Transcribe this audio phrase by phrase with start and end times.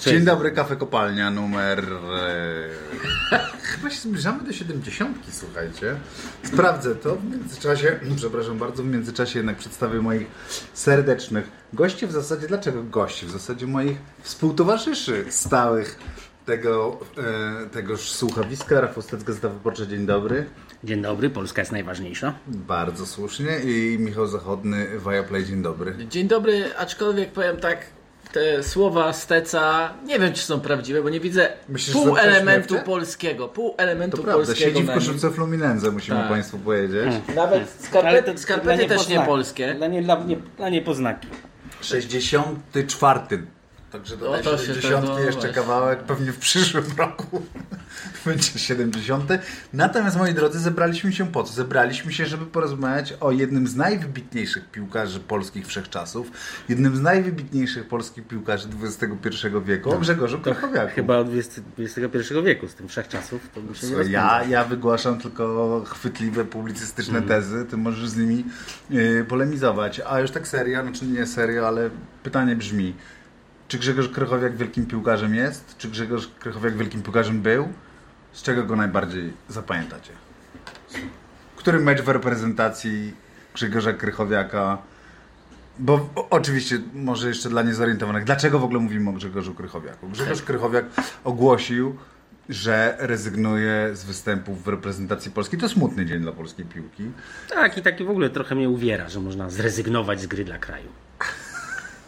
[0.00, 0.26] To Dzień cześć.
[0.26, 1.84] dobry, kafe kopalnia numer.
[3.32, 3.38] E...
[3.62, 5.96] Chyba się zbliżamy do 70, słuchajcie.
[6.42, 8.00] Sprawdzę to w międzyczasie.
[8.16, 10.26] Przepraszam bardzo, w międzyczasie jednak przedstawię moich
[10.74, 12.06] serdecznych gości.
[12.06, 13.26] W zasadzie, dlaczego gości?
[13.26, 15.98] W zasadzie moich współtowarzyszy stałych
[16.46, 17.00] tego,
[17.64, 18.80] e, tegoż słuchowiska.
[18.80, 20.46] Rafał Stec, Gazeta Wyborcza, dzień dobry.
[20.84, 22.34] Dzień dobry, Polska jest najważniejsza.
[22.46, 23.58] Bardzo słusznie.
[23.64, 25.94] I Michał Zachodny, Viaplay, dzień dobry.
[26.08, 27.86] Dzień dobry, aczkolwiek powiem tak,
[28.32, 33.48] te słowa Steca nie wiem, czy są prawdziwe, bo nie widzę Myślisz, pół elementu polskiego.
[33.48, 34.70] Pół elementu To prawda, polskiego.
[34.70, 36.28] siedzi w koszulce Fluminense, musimy Tak.
[36.28, 37.14] Państwu powiedzieć.
[37.34, 39.74] Nawet skarpety, skarpety też nie polskie.
[39.74, 41.28] Dla, nie, dla, nie, dla niepoznaki.
[41.80, 43.20] 64.
[43.92, 45.54] Także do O, tej to się 70 tego- jeszcze właśnie.
[45.54, 47.42] kawałek, pewnie w przyszłym roku
[48.24, 49.30] będzie 70.
[49.72, 51.52] Natomiast moi drodzy, zebraliśmy się po co?
[51.52, 56.30] Zebraliśmy się, żeby porozmawiać o jednym z najwybitniejszych piłkarzy polskich wszechczasów,
[56.68, 60.94] jednym z najwybitniejszych polskich piłkarzy XXI wieku, o Grzegorzu Krychowiaku.
[60.94, 61.24] Chyba
[61.78, 67.22] XXI wieku, z tym wszechczasów, to bym się nie ja, ja wygłaszam tylko chwytliwe, publicystyczne
[67.22, 68.44] tezy, ty możesz z nimi
[68.90, 70.00] y, polemizować.
[70.06, 71.90] A już tak serio, znaczy nie serio, ale
[72.22, 72.94] pytanie brzmi,
[73.70, 75.78] czy Grzegorz Krychowiak wielkim piłkarzem jest?
[75.78, 77.68] Czy Grzegorz Krychowiak wielkim piłkarzem był?
[78.32, 80.12] Z czego go najbardziej zapamiętacie?
[81.56, 83.14] Który mecz w reprezentacji
[83.54, 84.78] Grzegorza Krychowiaka
[85.78, 90.08] bo oczywiście, może jeszcze dla niezorientowanych, dlaczego w ogóle mówimy o Grzegorzu Krychowiaku?
[90.08, 90.84] Grzegorz Krychowiak
[91.24, 91.96] ogłosił,
[92.48, 95.58] że rezygnuje z występów w reprezentacji polskiej.
[95.60, 97.10] To smutny dzień dla polskiej piłki.
[97.48, 100.88] Tak, i taki w ogóle trochę mnie uwiera, że można zrezygnować z gry dla kraju.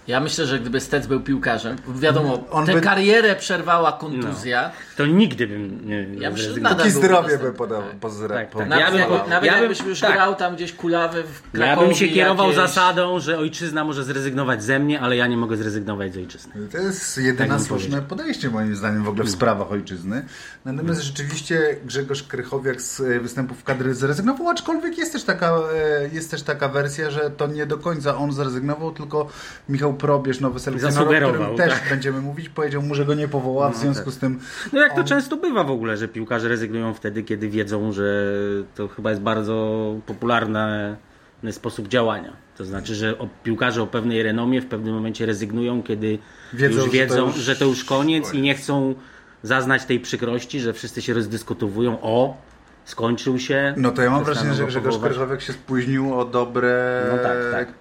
[0.07, 4.71] Ja myślę, że gdyby Stec był piłkarzem, wiadomo, On tę by- karierę przerwała kontuzja.
[4.97, 7.97] To nigdy bym nie Ja myślę, że nadal zdrowie by podał, tak.
[7.97, 8.69] pozra, Tak, po, tak.
[8.69, 10.13] Nawet, Ja bym- nawet ja bym- jakbyś już tak.
[10.13, 12.57] grał tam gdzieś kulawy w Ja Krakowie bym się kierował jakieś...
[12.63, 16.53] zasadą, że ojczyzna może zrezygnować ze mnie, ale ja nie mogę zrezygnować z ojczyzny.
[16.73, 20.25] To jest jedyne Tak słuszne podejście moim zdaniem w ogóle w sprawach ojczyzny.
[20.65, 26.31] Natomiast rzeczywiście Grzegorz Krychowiak z e, występów kadry zrezygnował, aczkolwiek jest też, taka, e, jest
[26.31, 29.29] też taka wersja, że to nie do końca on zrezygnował, tylko
[29.69, 31.89] Michał Probierz, nowy selekcjoner, o którym Zasugerował, też tak.
[31.91, 34.41] będziemy mówić, powiedział mu, że go nie powoła, w związku z tym
[34.73, 38.33] No jak to on- często bywa w ogóle, że piłkarze rezygnują wtedy, kiedy wiedzą, że
[38.75, 40.97] to chyba jest bardzo popularny
[41.51, 42.33] sposób działania.
[42.57, 46.19] To znaczy, że piłkarze o pewnej renomie w pewnym momencie rezygnują, kiedy
[46.53, 48.45] Wiedzą, już że to wiedzą, już że to już koniec i koniec.
[48.45, 48.95] nie chcą
[49.43, 52.37] zaznać tej przykrości, że wszyscy się rozdyskutowują o
[52.85, 53.75] skończył się.
[53.77, 54.99] No to ja mam wrażenie, że go Grzegorz.
[54.99, 57.75] Krychowiak się spóźnił o dobre No tak, tak.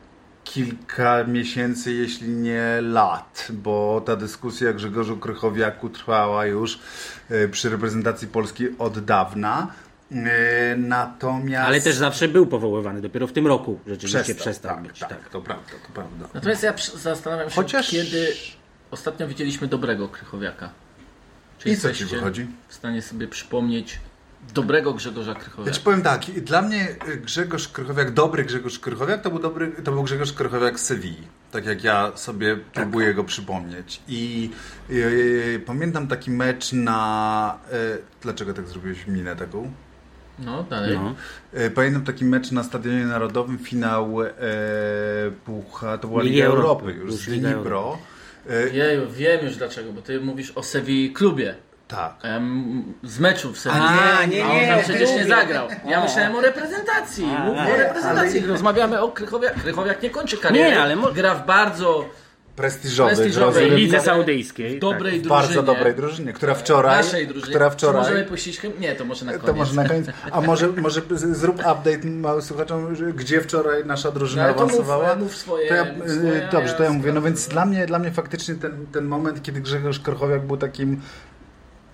[0.43, 6.79] Kilka miesięcy, jeśli nie lat, bo ta dyskusja o Grzegorzu Krychowiaku trwała już
[7.29, 9.67] e, przy reprezentacji Polski od dawna.
[10.11, 11.67] E, Natomiast...
[11.67, 14.99] Ale też zawsze był powoływany, dopiero w tym roku rzeczywiście przestał, tak, być.
[14.99, 15.29] tak, Tak.
[15.29, 16.27] to prawda, to prawda.
[16.33, 18.27] Natomiast ja zastanawiam się, Chociaż- kiedy
[18.91, 20.69] ostatnio widzieliśmy dobrego Krychowiaka.
[21.59, 22.47] Czy I co ci wychodzi?
[22.67, 23.99] w stanie sobie przypomnieć
[24.53, 25.63] dobrego Grzegorza Krychowiaka?
[25.63, 26.87] Znaczy powiem tak, dla mnie
[27.21, 31.27] Grzegorz Krychowiak, dobry Grzegorz Krychowiak, to był, dobry, to był Grzegorz Krychowiak z Sewilli.
[31.51, 34.01] Tak jak ja sobie próbuję go przypomnieć.
[34.07, 34.49] I
[34.89, 37.59] y, pamiętam taki mecz na...
[37.73, 39.71] y, dlaczego tak zrobiłeś minę taką?
[40.39, 40.99] No, dalej.
[40.99, 41.15] No.
[41.61, 44.31] Y, pamiętam taki mecz na Stadionie Narodowym, finał e,
[45.45, 47.27] Pucha, to była Liga Liga Europy, Europy, już z.
[47.27, 51.55] Y, Jeju, wiem już dlaczego, bo ty mówisz o Sevilla klubie.
[51.91, 52.13] Tak.
[52.23, 53.67] Em, z meczu w.
[53.67, 55.67] A, nie, A on nie, tam przecież nie zagrał.
[55.87, 57.25] Ja myślałem o reprezentacji.
[57.37, 58.45] A, Mówię nie, o reprezentacji.
[58.45, 59.53] Rozmawiamy o Krychowiak.
[59.53, 60.69] Krychowiak nie kończy kariery.
[60.69, 62.05] Nie, ale mo- Gra w bardzo
[62.55, 63.09] Prestiżowy.
[63.15, 64.77] Prestiżowej rozrywkowy, Lidze Saudyjskiej.
[64.77, 65.29] w dobrej w drużynie.
[65.29, 66.97] bardzo dobrej drużynie, która wczoraj...
[66.97, 67.49] Naszej drużynie.
[67.49, 68.01] Która Czy wczoraj...
[68.01, 68.79] możemy puścić hymn?
[68.79, 69.45] Nie, to może na koniec.
[69.45, 70.07] To może na koniec.
[70.31, 74.57] A może, może z- zrób update mały słuchaczom, że gdzie wczoraj nasza drużyna No, ale
[74.57, 75.15] to mów- awansowała.
[75.15, 77.13] mów swoje- To ja, mów y, swoje, a dobrze, to ja ja mówię.
[77.13, 81.01] No więc dla mnie, dla mnie faktycznie ten, ten moment, kiedy Grzegorz Krychowiak był takim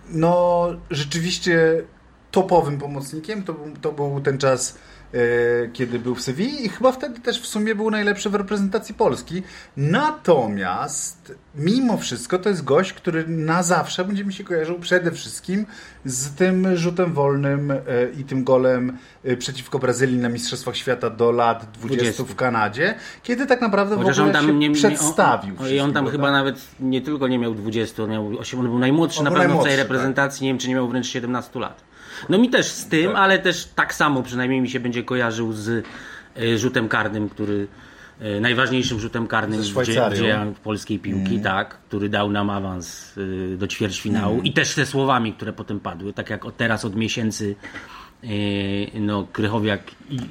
[0.09, 1.83] no rzeczywiście
[2.31, 4.77] topowym pomocnikiem, to, to był ten czas
[5.73, 9.43] kiedy był w Sewilli i chyba wtedy też w sumie był najlepszy w reprezentacji Polski.
[9.77, 15.65] Natomiast mimo wszystko to jest gość, który na zawsze będzie mi się kojarzył przede wszystkim
[16.05, 17.77] z tym rzutem wolnym e,
[18.19, 22.23] i tym golem e, przeciwko Brazylii na Mistrzostwach Świata do lat 20, 20.
[22.23, 25.55] w Kanadzie, kiedy tak naprawdę w ogóle on tam się nie, nie przedstawił.
[25.59, 26.37] On, I on tam chyba prawda?
[26.37, 29.39] nawet nie tylko nie miał 20, on, miał 8, on był najmłodszy On na był
[29.39, 29.79] pewno w tej tak.
[29.79, 30.43] reprezentacji.
[30.43, 31.86] Nie wiem, czy nie miał wręcz 17 lat.
[32.29, 33.15] No mi też z tym, Tak.
[33.21, 35.85] ale też tak samo przynajmniej mi się będzie kojarzył z
[36.37, 37.67] e, rzutem karnym, który
[38.19, 43.13] e, najważniejszym rzutem karnym w, dziejach polskiej piłki, tak, który dał nam awans
[43.53, 46.95] e, do ćwierćfinału i też te słowami, które potem padły, tak jak od teraz od
[46.95, 47.55] miesięcy
[48.99, 49.81] no, Krychowiak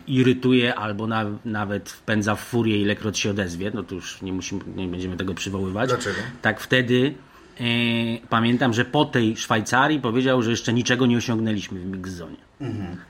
[0.06, 4.61] irytuje albo na, nawet wpędza w furię, ilekroć się odezwie, no to już nie, musimy,
[4.77, 5.89] nie będziemy tego przywoływać.
[5.89, 6.17] Dlaczego?
[6.43, 7.15] Tak wtedy
[8.29, 12.37] pamiętam, że po tej Szwajcarii powiedział, że jeszcze niczego nie osiągnęliśmy w mix-zonie.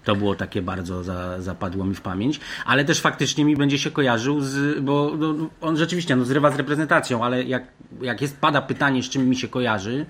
[0.04, 3.90] To było takie bardzo za, zapadło mi w pamięć, ale też faktycznie mi będzie się
[3.90, 7.66] kojarzył z, bo no, on rzeczywiście no, zrywa z reprezentacją, ale jak,
[8.00, 10.06] jak jest, pada pytanie, z czym mi się kojarzy,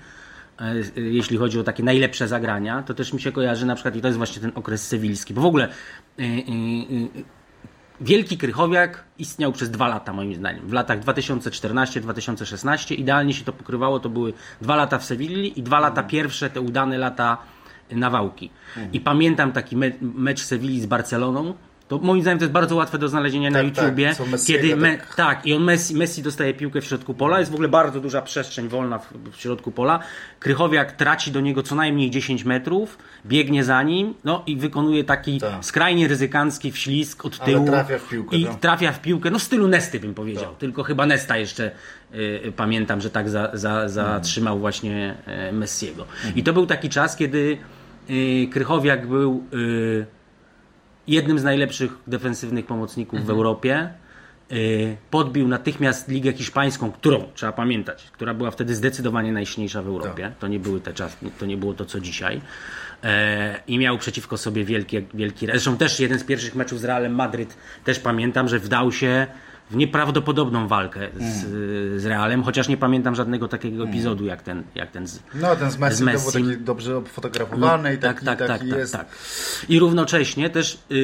[0.97, 4.00] e, jeśli chodzi o takie najlepsze zagrania, to też mi się kojarzy na przykład, i
[4.00, 5.69] to jest właśnie ten okres sewilski, bo w ogóle
[6.19, 6.27] e, e,
[8.01, 10.69] Wielki Krychowiak istniał przez dwa lata, moim zdaniem.
[10.69, 14.01] W latach 2014-2016 idealnie się to pokrywało.
[14.01, 17.39] To były dwa lata w Sewilli i dwa lata pierwsze, te udane lata
[17.91, 18.51] Nawałki.
[18.93, 21.55] I pamiętam taki me mecz Sewilli z Barceloną,
[21.88, 24.15] to moim zdaniem to jest bardzo łatwe do znalezienia na Tak, tak, YouTubie.
[24.31, 27.50] Messiego kiedy me, tak- tak, i on Messi, Messi dostaje piłkę w środku pola, jest
[27.50, 29.99] w ogóle bardzo duża przestrzeń wolna w, w środku pola.
[30.41, 35.41] Krychowiak traci do niego co najmniej 10 metrów, biegnie za nim, no i wykonuje taki
[35.41, 35.65] Tak.
[35.65, 37.67] skrajnie ryzykancki wślizg od Ale tyłu.
[37.67, 38.61] trafia w piłkę, I tak.
[38.61, 40.55] trafia w piłkę, no w stylu Nesty bym powiedział.
[40.59, 41.71] Tylko chyba Nesta jeszcze
[42.15, 45.15] y, y, pamiętam, że tak za, za, zatrzymał właśnie
[45.49, 46.06] y, Messiego.
[46.37, 47.59] I to był taki czas, kiedy
[48.11, 50.16] y, Krychowiak był y,
[51.08, 53.91] jednym z najlepszych defensywnych pomocników w Europie.
[54.53, 60.32] Y, Podbił natychmiast Ligę Hiszpańską, którą trzeba pamiętać, która była wtedy zdecydowanie najsilniejsza w Europie.
[60.38, 62.41] To nie były te czasy, to nie było to co dzisiaj.
[63.05, 65.47] E, I miał przeciwko sobie wielki, wielki.
[65.47, 69.26] Zresztą też jeden z pierwszych meczów z Realem Madryt też pamiętam, że wdał się
[69.71, 71.47] w nieprawdopodobną walkę z,
[72.03, 75.71] z Realem, chociaż nie pamiętam żadnego takiego epizodu jak ten, jak ten z, No, ten
[75.71, 78.93] z Messi, z to był taki dobrze fotografowany i taki, taki jest.
[78.93, 79.07] tak.
[79.69, 80.95] I równocześnie też y,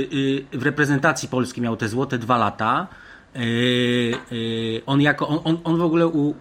[0.53, 2.89] y, w reprezentacji Polski miał te złote dwa lata.
[3.37, 6.35] Y, y, on, jako, on, on, on w ogóle u y,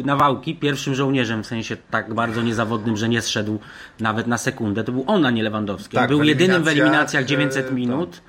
[0.00, 3.58] y, Nawałki, pierwszym żołnierzem, w sensie tak bardzo niezawodnym, że nie zszedł
[4.00, 5.94] nawet na sekundę, to był on, a nie Lewandowski.
[5.94, 8.20] Tak, on był jedynym w eliminacjach, eliminacjach 900 y, minut.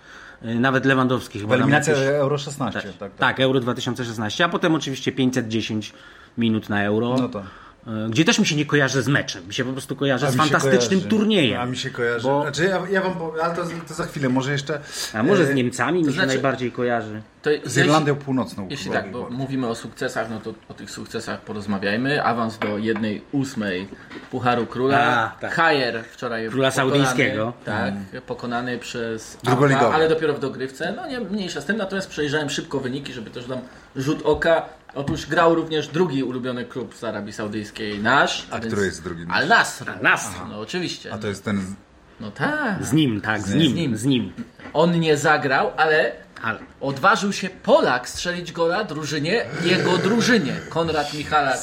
[0.46, 4.76] Y, Nawet Lewandowski chyba tam jakieś- Euro 16, tak, tak, tak, Euro 2016, a potem
[4.76, 5.94] oczywiście 510
[6.38, 7.16] minut na Euro.
[7.20, 7.44] No to.
[7.88, 10.31] Y, Gdzie też mi się nie kojarzy z meczem, mi się po prostu kojarzy A
[10.31, 11.07] z fantastycznym kojarzy.
[11.07, 11.62] turniejem.
[11.62, 12.28] A mi się kojarzy.
[12.28, 14.80] Bo- Znaczy, ja, ja wam powiem, ale to, to za chwilę, może jeszcze
[15.13, 17.22] A może z e, Niemcami mi się znaczy- najbardziej kojarzy.
[17.42, 18.68] To z Irlandią Północną.
[18.69, 22.24] Jeśli tak, bo mówimy o sukcesach, no to o tych sukcesach porozmawiajmy.
[22.24, 23.88] Awans do jednej ósmej
[24.31, 25.00] Pucharu Króla.
[25.00, 25.54] A, tak.
[25.54, 27.54] Hajer wczoraj Króla pokonany, saudyjskiego.
[27.66, 27.94] Tak,
[28.28, 29.86] pokonany przez Drugoligowy.
[29.86, 30.94] Alba, ale dopiero w dogrywce.
[30.95, 33.60] No nie mniejsza z tym, natomiast przejrzałem szybko wyniki, żeby też dam
[33.95, 34.66] rzut oka.
[34.96, 38.48] Otóż grał również drugi ulubiony klub z Arabii Saudyjskiej, nasz.
[38.52, 39.38] A który jest drugi nasz?
[39.38, 39.86] Al Nasr.
[40.02, 40.30] Nasr.
[40.50, 41.14] No oczywiście.
[41.14, 41.62] A to jest ten...
[41.62, 41.74] z-
[42.20, 42.86] No tak.
[42.86, 43.98] Z nim, tak, z nim, nim.
[43.98, 44.34] z nim.
[44.74, 46.12] On nie zagrał, ale
[46.44, 50.54] Ale Odważył się Polak strzelić gola drużynie, jego drużynie.
[50.70, 51.58] Konrad Michalak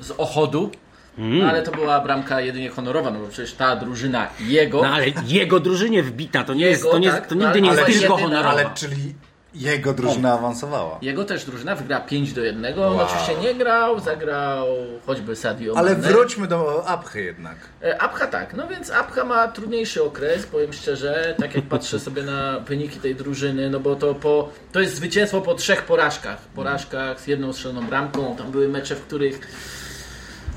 [0.00, 0.70] z Ochodu.
[1.18, 4.82] No, ale to była bramka jedynie honorowa, no bo przecież ta drużyna jego.
[4.82, 7.70] No ale jego drużynie wbita, to nie jest, Jego, to, nie, tak, to nigdy nie
[7.70, 8.50] jest tylko honorowa.
[8.50, 9.14] Ale czyli
[9.54, 10.98] jego drużyna awansowała.
[11.02, 12.78] Jego też drużyna wygrała 5 do 1.
[12.78, 14.66] On oczywiście nie grał, zagrał
[15.06, 16.08] choćby Sadio Ale Mane.
[16.08, 17.56] wróćmy do Apchy jednak.
[17.82, 22.22] E, Abcha tak, no więc Abcha ma trudniejszy okres, powiem szczerze, tak jak patrzę sobie
[22.22, 26.38] na wyniki tej drużyny, no bo to, po, to jest zwycięstwo po trzech porażkach.
[26.38, 29.40] Porażkach z jedną strzeloną bramką, tam były mecze, w których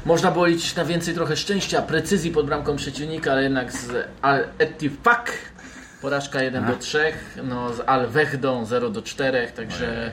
[0.06, 3.90] można było liczyć na więcej trochę szczęścia, precyzji pod bramką przeciwnika, ale jednak z
[4.22, 5.24] Al Ettifaq
[6.02, 7.14] porażka 1 do 3,
[7.44, 10.12] no z Al Wehdą 0 do 4, także...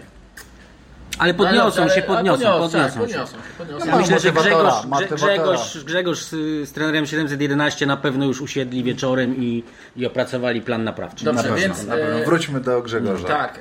[1.19, 3.27] Ale No podniosą dobrze, się, ale- ale podniosą, podniosą, tak, podniosą się.
[3.29, 3.43] podniosą się.
[3.59, 4.75] podniosą Ja myślę, że Grzegorz.
[5.15, 6.31] Grzegorz, Grzegorz z,
[6.69, 9.65] z trenerem 711 na pewno już usiedli wieczorem i,
[9.97, 11.25] i opracowali plan naprawczy.
[11.25, 12.19] Dobrze, Na pewno, więc, na pewno.
[12.21, 13.29] e, Wróćmy do Grzegorza.
[13.29, 13.61] Tak.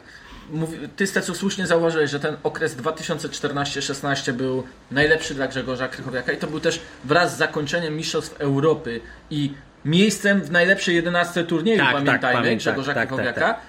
[0.51, 6.37] Mówi, ty Stecu słusznie zauważyłeś, że ten okres 2014-16 był najlepszy dla Grzegorza Krychowiaka i
[6.37, 9.53] to był też wraz z zakończeniem Mistrzostw Europy i
[9.85, 13.41] miejscem w najlepszej 11 turnieju, Tak, tak, pamiętajmy, pamiętam, Grzegorza tak, tak, Krychowiaka.
[13.41, 13.59] tak.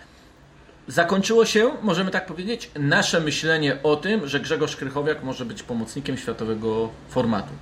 [0.89, 6.17] Zakończyło się, możemy tak powiedzieć, nasze myślenie o tym, że Grzegorz Krychowiak może być pomocnikiem
[6.19, 7.53] światowego formatu.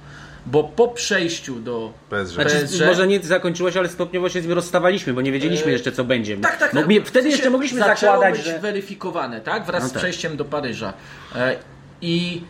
[0.46, 2.34] Bo po przejściu do PSG.
[2.34, 5.66] Znaczy, PSG może nie zakończyło się, ale stopniowo się z nim rozstawaliśmy, bo nie wiedzieliśmy
[5.68, 6.36] E, jeszcze co będzie.
[6.36, 6.86] Tak, tak, Bo tak.
[6.88, 8.58] mnie- W wtedy sensie jeszcze mogliśmy zakładać, być że...
[8.58, 9.64] weryfikowane, tak?
[9.66, 9.98] Wraz No z tak.
[10.02, 10.92] przejściem do Paryża.
[11.36, 11.56] E,
[12.00, 12.42] I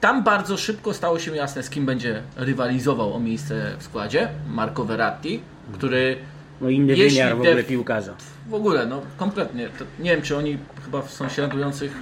[0.00, 4.28] tam bardzo szybko stało się jasne, z kim będzie rywalizował o miejsce w składzie.
[4.48, 5.40] Marco Verratti,
[5.72, 6.16] który
[6.60, 8.14] No inny wymiar w ogóle piłkarza.
[8.48, 11.92] w ogóle, no kompletnie, to nie wiem, czy oni chyba w sąsiadujących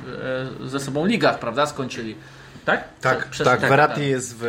[0.64, 2.14] e, ze sobą ligach, prawda, skończyli.
[2.64, 2.84] Tak?
[3.00, 4.08] Tak, Prze- przez- tak, tak, Verratti tak.
[4.08, 4.44] jest w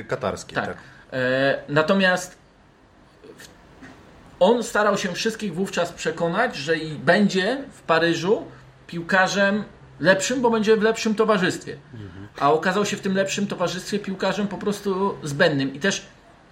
[0.00, 0.54] e, katarskim.
[0.54, 0.66] Tak.
[0.66, 0.76] Tak.
[1.12, 2.36] E, natomiast
[4.40, 8.44] on starał się wszystkich wówczas przekonać, że i będzie w Paryżu
[8.86, 9.64] piłkarzem
[10.02, 11.76] lepszym, bo będzie w lepszym towarzystwie.
[12.38, 15.74] A okazał się w tym lepszym towarzystwie piłkarzem po prostu zbędnym.
[15.74, 16.02] I też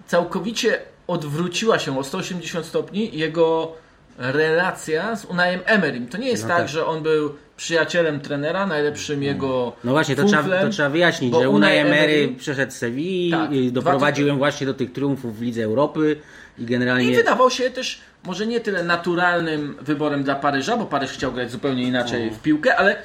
[0.07, 3.73] całkowicie odwróciła się o 180 stopni jego
[4.19, 6.07] relacja z Unajem Emerym.
[6.07, 6.69] To nie jest No tak, tak.
[6.69, 11.51] że on był przyjacielem trenera, najlepszym jego No właśnie, to trzeba, to trzeba wyjaśnić, że
[11.51, 13.53] Unai Emery przeszedł z Sewilli, Tak.
[13.53, 16.17] i doprowadził ją właśnie do tych triumfów w Lidze Europy
[16.59, 17.11] i generalnie...
[17.13, 21.51] I wydawał się też może nie tyle naturalnym wyborem dla Paryża, bo Paryż chciał grać
[21.51, 22.97] zupełnie inaczej w piłkę, ale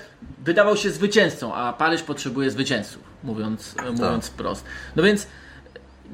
[0.43, 4.65] wydawał się zwycięzcą, a Paryż potrzebuje zwycięzców, mówiąc, mówiąc wprost.
[4.95, 5.27] No więc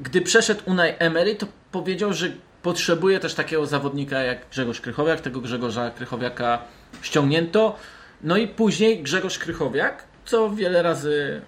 [0.02, 2.30] gdy przeszedł Unai Emery, to powiedział, że
[2.62, 5.20] potrzebuje też takiego zawodnika jak Grzegorz Krychowiak.
[5.20, 6.64] Tego Grzegorza Krychowiaka
[7.02, 7.76] ściągnięto.
[8.22, 11.40] No i później Grzegorz Krychowiak, co wiele razy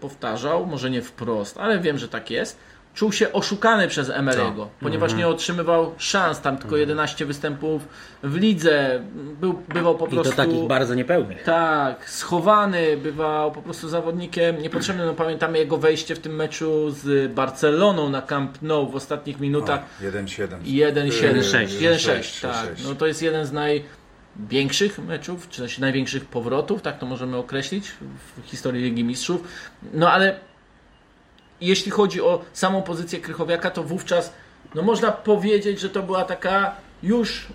[0.00, 2.58] powtarzał, może nie wprost, ale wiem, że tak jest,
[2.94, 7.88] czuł się oszukany przez Emery'ego, ponieważ nie otrzymywał szans, tam tylko 11 występów
[8.22, 9.04] w lidze,
[9.40, 10.30] był, bywał po I prostu...
[10.30, 11.42] to takich bardzo niepełnych.
[11.42, 15.06] Tak, schowany, bywał po prostu zawodnikiem niepotrzebnym.
[15.06, 19.80] No, pamiętamy jego wejście w tym meczu z Barceloną na Camp Nou w ostatnich minutach.
[20.02, 20.48] 1-7.
[20.64, 22.66] 1-7, 1-6, 1-6, tak.
[22.84, 27.90] No to jest jeden z największych meczów, czy też największych powrotów, tak to możemy określić
[27.90, 29.44] w historii Ligi Mistrzów.
[29.92, 30.51] No ale
[31.66, 34.32] jeśli chodzi o samą pozycję Krychowiaka, to wówczas
[34.74, 37.46] no można powiedzieć, że to była taka już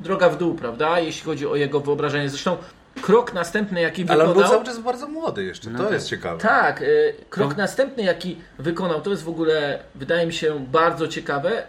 [0.00, 1.00] droga w dół, prawda?
[1.00, 2.28] Jeśli chodzi o jego wyobrażenie.
[2.28, 2.56] Zresztą
[3.02, 4.50] krok następny, jaki Ale on był wykonał...
[4.50, 6.40] cały czas bardzo młody jeszcze, to jest ciekawe.
[6.40, 7.56] Tak, y, krok No.
[7.56, 11.62] następny, jaki wykonał, to jest w ogóle, wydaje mi się, bardzo ciekawe.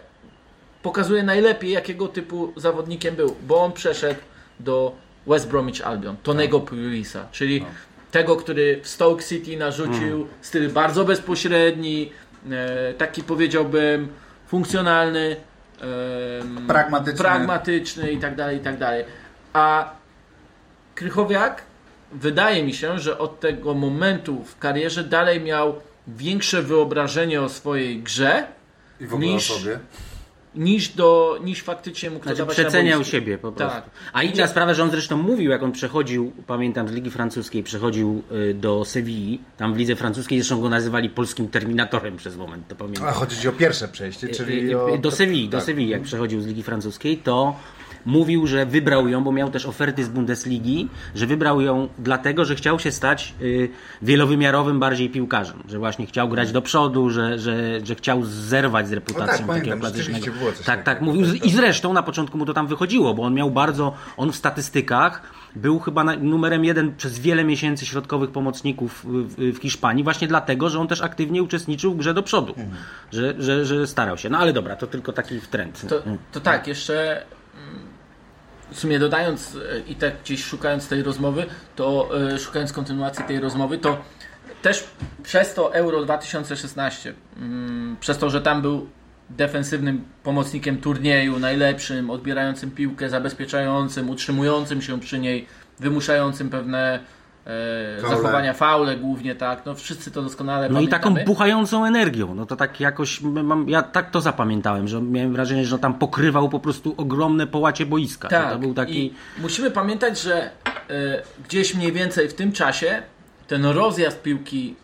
[0.82, 4.20] Pokazuje najlepiej, jakiego typu zawodnikiem był, bo on przeszedł
[4.60, 4.92] do
[5.26, 7.64] West Bromwich Albion, Tonego Purisa, czyli
[8.10, 12.12] tego, który w Stoke City narzucił styl bardzo bezpośredni,
[12.50, 14.08] e, taki powiedziałbym
[14.46, 15.36] funkcjonalny,
[16.66, 17.18] Pragmatyczny.
[17.18, 19.04] pragmatyczny i tak dalej, i tak dalej.
[19.52, 19.90] A
[20.94, 21.62] Krychowiak
[22.12, 28.02] wydaje mi się, że od tego momentu w karierze dalej miał większe wyobrażenie o swojej
[28.02, 28.46] grze
[29.00, 29.78] I w ogóle Niż- o sobie.
[30.58, 33.76] Niż, do, niż faktycznie mógł to Znaczy dawać przeceniał siebie po prostu.
[33.76, 33.90] Tak.
[34.12, 38.22] A inna sprawa, że on zresztą mówił, jak on przechodził, pamiętam z Ligi Francuskiej, przechodził
[38.32, 42.74] y, do Sewilli, tam w Lidze Francuskiej zresztą go nazywali polskim terminatorem przez moment, to
[42.76, 43.08] pamiętam.
[43.08, 44.94] A chodzi o pierwsze przejście, czyli Y, o...
[44.94, 45.66] y, do Sewilli, do tak.
[45.66, 47.56] Sewilli, jak przechodził z Ligi Francuskiej, to
[48.08, 52.54] mówił, że wybrał ją, bo miał też oferty z Bundesligi, że wybrał ją dlatego, że
[52.54, 53.68] chciał się stać y,
[54.02, 58.92] wielowymiarowym bardziej piłkarzem, że właśnie chciał grać do przodu, że, że, że chciał zerwać z
[58.92, 60.06] reputacją No tak, pamiętam, takiego klasycznego.
[60.18, 61.04] rzeczywiście było coś tak, tak takiego.
[61.06, 64.36] mówił i zresztą na początku mu to tam wychodziło, bo on miał bardzo, on w
[64.36, 65.22] statystykach
[65.56, 70.88] był chyba numerem jeden przez wiele miesięcy środkowych pomocników w, Hiszpanii, właśnie dlatego, że on
[70.88, 72.76] też aktywnie uczestniczył w grze do przodu, Mhm.
[73.12, 74.30] że, że, że starał się.
[74.30, 75.86] No ale dobra, to tylko taki trend.
[75.88, 77.22] To, to tak, jeszcze
[78.70, 81.46] w sumie dodając e, i tak gdzieś szukając tej rozmowy,
[81.76, 83.98] to e, szukając kontynuacji tej rozmowy, to
[84.62, 84.84] też
[85.22, 88.88] przez to Euro 2016, mm, przez to, że tam był
[89.30, 95.46] defensywnym pomocnikiem turnieju, najlepszym, odbierającym piłkę, zabezpieczającym, utrzymującym się przy niej,
[95.78, 97.00] wymuszającym pewne
[98.00, 98.16] Faule.
[98.16, 101.14] zachowania, faule głównie, tak, no wszyscy to doskonale No i pamiętamy.
[101.14, 102.34] taką buchającą energią.
[102.34, 105.94] No to tak jakoś, mam, ja tak to zapamiętałem, że miałem wrażenie, że on tam
[105.94, 108.28] pokrywał po prostu ogromne połacie boiska.
[108.28, 109.06] Tak, To był taki...
[109.06, 110.50] i musimy pamiętać, że e,
[111.44, 113.02] gdzieś mniej więcej w tym czasie
[113.46, 114.74] ten rozjazd piłki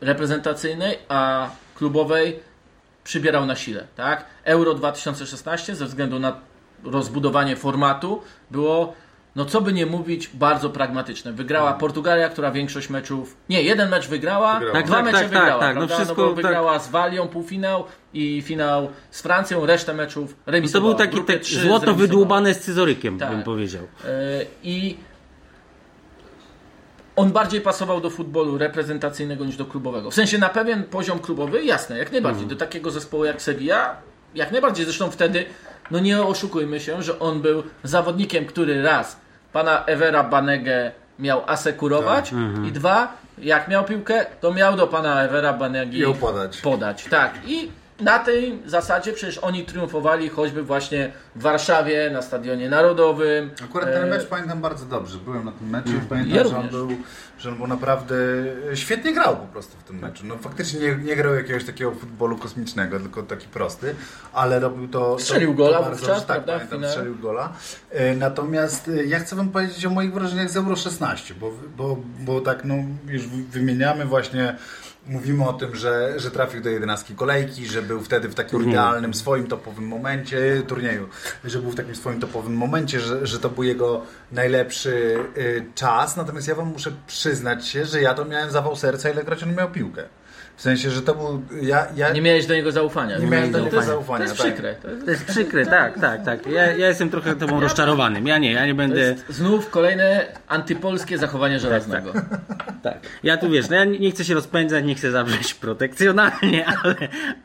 [0.00, 2.40] reprezentacyjnej, a klubowej
[3.04, 3.86] przybierał na sile.
[3.96, 4.24] Tak?
[4.44, 6.36] Euro 2016 ze względu na
[6.84, 8.94] rozbudowanie formatu było,
[9.36, 11.32] no co by nie mówić, bardzo pragmatyczne.
[11.32, 14.72] Wygrała Portugalia, która większość meczów, nie, jeden mecz wygrała, Wygrała.
[14.72, 15.96] Tak, dwa tak, mecze tak, wygrała, tak, no prawda?
[15.96, 17.84] wszystko no wygrała z Walią półfinał
[18.14, 20.94] i finał z Francją, resztę meczów No to remisowała.
[20.94, 23.30] był taki te, złoto wydłubane scyzorykiem, Tak.
[23.30, 23.82] bym powiedział.
[24.04, 24.08] E,
[24.62, 24.96] I
[27.16, 30.10] on bardziej pasował do futbolu reprezentacyjnego niż do klubowego.
[30.10, 32.46] W sensie na pewien poziom klubowy, jasne, jak najbardziej.
[32.46, 33.96] Do takiego zespołu jak Sevilla,
[34.34, 34.84] jak najbardziej.
[34.84, 35.44] Zresztą wtedy,
[35.90, 39.16] no nie oszukujmy się, że on był zawodnikiem, który raz
[39.52, 42.32] pana Evera Banegę miał asekurować
[42.68, 46.56] i dwa, jak miał piłkę, to miał do pana Evera Banegi podać.
[46.60, 47.04] podać.
[47.04, 47.34] Tak.
[47.46, 47.70] I
[48.00, 53.50] na tej zasadzie przecież oni triumfowali choćby właśnie w Warszawie na Stadionie Narodowym.
[53.64, 55.18] Akurat ten E, mecz pamiętam bardzo dobrze.
[55.18, 56.88] Byłem na tym meczu i pamiętam, Ja że, on był,
[57.38, 58.14] że on był naprawdę
[58.74, 60.26] świetnie grał po prostu w tym meczu.
[60.26, 63.94] No faktycznie nie, nie grał jakiegoś takiego futbolu kosmicznego, tylko taki prosty,
[64.32, 65.18] ale robił to.
[65.18, 67.52] Strzelił to, gola to bardzo wówczas, tak, prawda, pamiętam, strzelił gola.
[67.90, 71.96] E, Natomiast e, ja chcę Wam powiedzieć o moich wrażeniach z Euro 16, bo, bo,
[72.20, 72.74] bo tak no,
[73.06, 74.56] już wy- wymieniamy właśnie.
[75.06, 78.70] Mówimy o tym, że, że trafił do jedenastki kolejki, że był wtedy w takim Turnieju.
[78.70, 81.08] idealnym swoim topowym momencie, turnieju,
[81.44, 84.02] że był w takim swoim topowym momencie, że, że to był jego
[84.32, 86.16] najlepszy y, czas.
[86.16, 89.70] Natomiast ja wam muszę przyznać się, że ja to miałem zawał serca, ilekroć on miał
[89.70, 90.04] piłkę.
[90.60, 91.42] W sensie, że to był...
[91.62, 93.18] Ja, ja Nie miałeś do niego zaufania.
[93.18, 94.18] nie miałem do niego zaufania.
[94.18, 94.46] To jest tak.
[94.46, 94.74] przykre.
[94.74, 96.46] To jest, To jest przykre, tak, tak, tak.
[96.46, 98.26] Ja, ja jestem trochę tobą rozczarowanym.
[98.26, 99.00] Ja nie, ja nie to będę...
[99.00, 102.12] jest znów kolejne antypolskie zachowanie żelaznego.
[102.82, 102.98] Tak.
[103.22, 106.94] Ja tu wiesz, no ja nie chcę się rozpędzać, nie chcę zabrzeć protekcjonalnie, ale,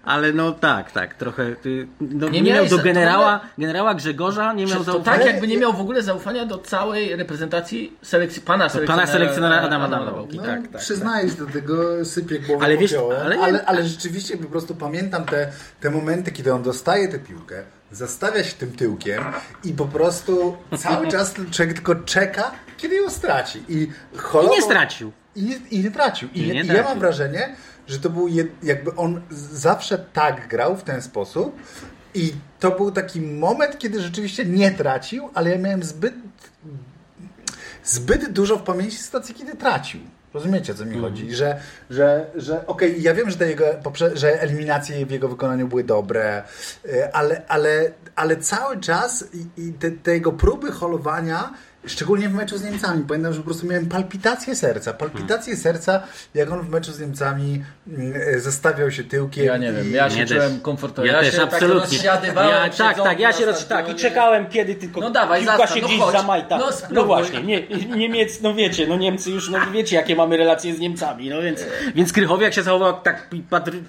[0.03, 1.55] ale no tak, tak, trochę.
[2.01, 5.17] No, Nie nie, miał miałeś do generała, generała Grzegorza, nie miał To zaufania.
[5.17, 9.62] tak jakby nie miał w ogóle zaufania do całej reprezentacji selekcji, pana selekcjonera, pana selekcjonera
[9.62, 10.38] Adama Adama Nawałki.
[10.38, 13.88] No, Tak, tak, przyznaję się do tego, sypię głową Ale wiesz, popiołem, ale ale, ale,
[13.88, 18.71] rzeczywiście po prostu pamiętam te, te momenty, kiedy on dostaje tę piłkę, zastawia się tym
[18.71, 19.24] tyłkiem
[19.63, 23.63] i po prostu cały czas tylko czeka, kiedy ją straci.
[23.69, 25.12] I, I holował, nie stracił.
[25.35, 26.29] I nie, i nie tracił.
[26.33, 26.83] I, I nie i ja tracił.
[26.83, 27.55] mam wrażenie,
[27.88, 29.21] że to był jed, jakby on
[29.51, 31.59] zawsze tak grał w ten sposób
[32.13, 36.13] i to był taki moment, kiedy rzeczywiście nie tracił, ale ja miałem zbyt
[37.83, 40.01] zbyt dużo w pamięci sytuacji, kiedy tracił.
[40.35, 41.35] Rozumiecie, co mi chodzi?
[41.35, 43.65] Że, że, że okej, ja wiem, że, te jego,
[44.13, 46.43] że eliminacje w jego wykonaniu były dobre,
[46.85, 51.53] y, ale, ale, ale cały czas i, i te, te jego próby holowania,
[51.87, 54.93] szczególnie w meczu z Niemcami, pamiętam, że po prostu miałem palpitację serca.
[54.93, 57.63] Palpitację serca, jak on w meczu z Niemcami
[58.35, 59.45] y, zastawiał się tyłkiem.
[59.45, 60.61] Ja nie wiem, ja się czułem też.
[60.61, 61.07] komfortowo.
[61.07, 61.97] Ja, też, się tak absolutnie.
[62.03, 62.17] ja,
[62.77, 63.67] tak, tak, ja się roz...
[63.67, 66.11] tak i czekałem, kiedy tylko No dawaj, piłka zastaw, się no gdzieś chodź.
[66.15, 66.57] zamajta.
[66.57, 70.75] No No, właśnie, nie, Niemiec, no wiecie, no Niemcy już, no wiecie, jakie mamy relacje
[70.75, 71.65] z Niemcami, no więc,
[71.95, 73.83] więc Krychowiak się zachował tak patry,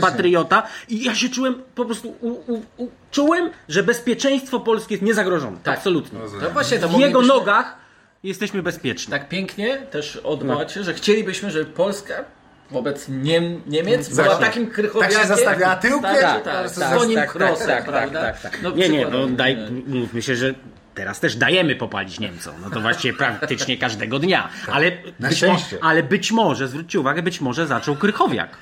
[0.00, 5.02] patriota i ja się czułem po prostu, u, u, u, czułem, że bezpieczeństwo Polskie jest
[5.04, 5.76] niezagrożone, Tak.
[5.78, 6.20] absolutnie.
[6.40, 7.76] To właśnie to W jego nogach
[8.22, 9.10] jesteśmy bezpieczni.
[9.10, 10.20] Tak pięknie też
[10.70, 12.24] się, że chcielibyśmy, żeby Polska
[12.70, 14.24] wobec Niem, Niemiec Właśnie.
[14.24, 15.16] była takim krychowiakiem.
[15.16, 18.58] Tak się zastawiała tyłkiem, Tak, tak, tak, z konim tak, tak, tak, tak, tak.
[18.62, 20.54] No, nie, nie, no daj, mówmy się, że
[20.94, 22.54] teraz też dajemy popalić Niemcom.
[22.62, 24.48] No to właściwie praktycznie każdego dnia.
[24.72, 25.44] Ale Na być,
[25.80, 28.56] ale być może, zwróćcie uwagę, być może zaczął Krychowiak.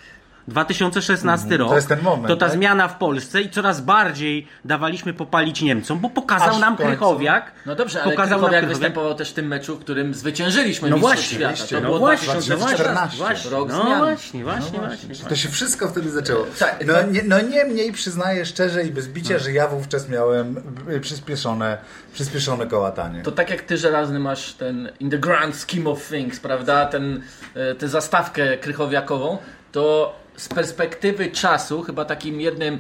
[0.49, 1.69] 2016 rok.
[1.69, 2.55] to jest ten moment, To ta tak?
[2.55, 6.77] zmiana w Polsce i coraz bardziej dawaliśmy popalić Niemcom, bo pokazał Aż nam.
[6.77, 7.53] Krychowiak.
[7.67, 8.79] No dobrze, ale pokazał nam Krychowiak Krychowiak.
[8.79, 11.65] występował też w tym meczu, w którym zwyciężyliśmy No właśnie, Świata.
[11.71, 12.51] To No było właśnie, 2014.
[12.51, 13.19] no 2014.
[13.19, 13.99] właśnie, Rok no zmian.
[13.99, 15.29] właśnie, właśnie, właśnie.
[15.29, 16.47] To się wszystko wtedy zaczęło.
[16.59, 20.57] Tak, No, to- nie, no niemniej przyznaję szczerze i bez bicia, że ja wówczas miałem
[20.91, 21.79] y, przyspieszone,
[22.13, 23.23] przyspieszone kołatanie.
[23.23, 27.23] To tak jak ty żelazny masz ten in the grand scheme of things, prawda, ten,
[27.55, 29.39] e, tę zastawkę krychowiakową,
[29.73, 32.79] to z perspektywy czasu chyba takim jednym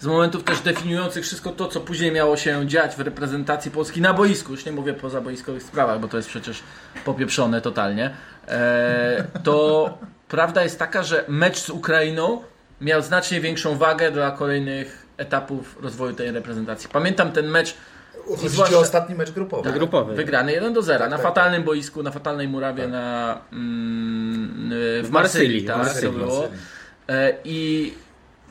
[0.00, 4.14] z momentów też definiujących wszystko to, co później miało się dziać w reprezentacji Polski na
[4.14, 6.62] boisku, już nie mówię po zaboiskowych sprawach, bo to jest przecież
[7.04, 8.10] popieprzone totalnie,
[8.48, 12.42] e, to prawda jest taka, że mecz z Ukrainą
[12.80, 16.88] miał znacznie większą wagę dla kolejnych etapów rozwoju tej reprezentacji.
[16.92, 17.74] Pamiętam ten mecz
[18.28, 19.72] Chodzi zwłaszcza- ostatni mecz grupowy.
[19.72, 20.14] Grupowy.
[20.14, 24.70] Wygrany 1 do 0 na tak, fatalnym boisku, na fatalnej murawie na, mm,
[25.02, 25.12] w W Marsylii.
[25.12, 26.60] Marsylii, Tak, w Marsylii.
[27.10, 27.92] E, I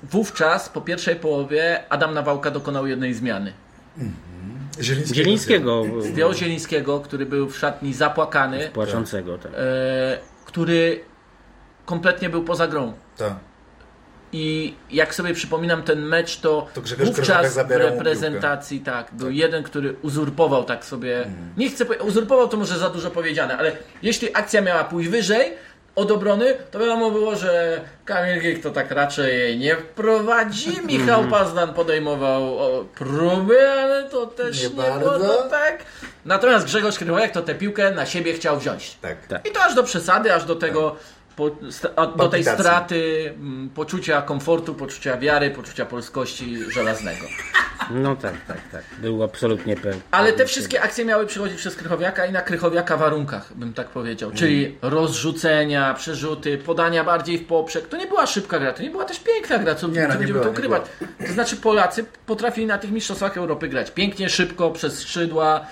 [0.04, 3.54] wówczas po pierwszej połowie Adam Nawałka dokonał jednej zmiany.
[4.82, 5.16] Zielińskiego.
[5.16, 9.38] Zielińskiego Zdjął Zielińskiego, który był w szatni zapłakany, płaczącego.
[9.38, 9.52] Tak.
[9.56, 11.02] e, który
[11.86, 12.94] kompletnie był poza grą.
[13.18, 13.34] Tak.
[14.32, 19.64] I jak sobie przypominam ten mecz, to, To Grzegorz wówczas w reprezentacji tak, był jeden,
[19.64, 21.26] który uzurpował tak sobie.
[21.58, 25.54] Nie chcę powiedzieć, uzurpował to może za dużo powiedziane, ale jeśli akcja miała pójść wyżej
[26.00, 30.82] od obrony, to wiadomo było, że Kamil Gik to tak raczej jej nie wprowadzi.
[30.88, 32.58] Michał Pazdan podejmował
[32.96, 35.20] próby, ale to też Nie nie, bardzo.
[35.20, 35.84] było tak.
[36.26, 38.98] Natomiast Grzegorz Krychowiak to tę piłkę na siebie chciał wziąć.
[39.02, 39.28] Tak.
[39.28, 39.48] Tak.
[39.48, 40.96] I to aż do przesady, aż do tego,
[41.40, 41.50] po,
[42.18, 47.26] do tej straty mm, poczucia komfortu, poczucia wiary, poczucia polskości żelaznego.
[47.92, 48.84] No tak, tak, tak.
[49.02, 50.02] Był absolutnie pewny.
[50.12, 54.32] Ale te wszystkie akcje miały przychodzić przez Krychowiaka i na Krychowiaka warunkach, bym tak powiedział.
[54.32, 57.88] Czyli rozrzucenia, przerzuty, podania bardziej w poprzek.
[57.88, 60.34] To nie była szybka gra, to nie była też piękna gra, co, Nie, no, będziemy
[60.34, 60.84] była, to ukrywać.
[61.28, 65.66] To znaczy Polacy potrafili na tych mistrzostwach Europy grać pięknie, szybko, przez skrzydła,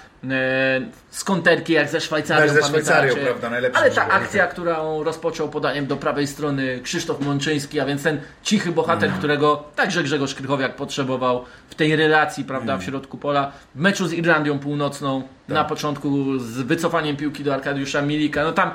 [1.11, 5.87] z konterki jak ze Szwajcarią, ze Szwajcarią, prawda, najlepszy Ale ta akcja, którą rozpoczął podaniem
[5.87, 9.17] do prawej strony Krzysztof Mączyński, a więc ten cichy bohater, Mm.
[9.19, 12.81] którego także Grzegorz Krychowiak potrzebował w tej relacji, prawda, Mm.
[12.81, 13.51] w środku pola.
[13.75, 15.55] W meczu z Irlandią Północną, Tak.
[15.55, 18.43] na początku z wycofaniem piłki do Arkadiusza Milika.
[18.43, 18.71] No tam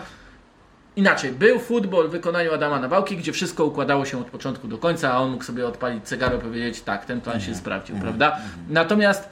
[0.96, 5.12] inaczej, był futbol w wykonaniu Adama Nawałki, gdzie wszystko układało się od początku do końca,
[5.12, 7.52] a on mógł sobie odpalić cegaro i powiedzieć, tak, ten plan Mhm.
[7.54, 8.38] się sprawdził, prawda?
[8.68, 9.28] Natomiast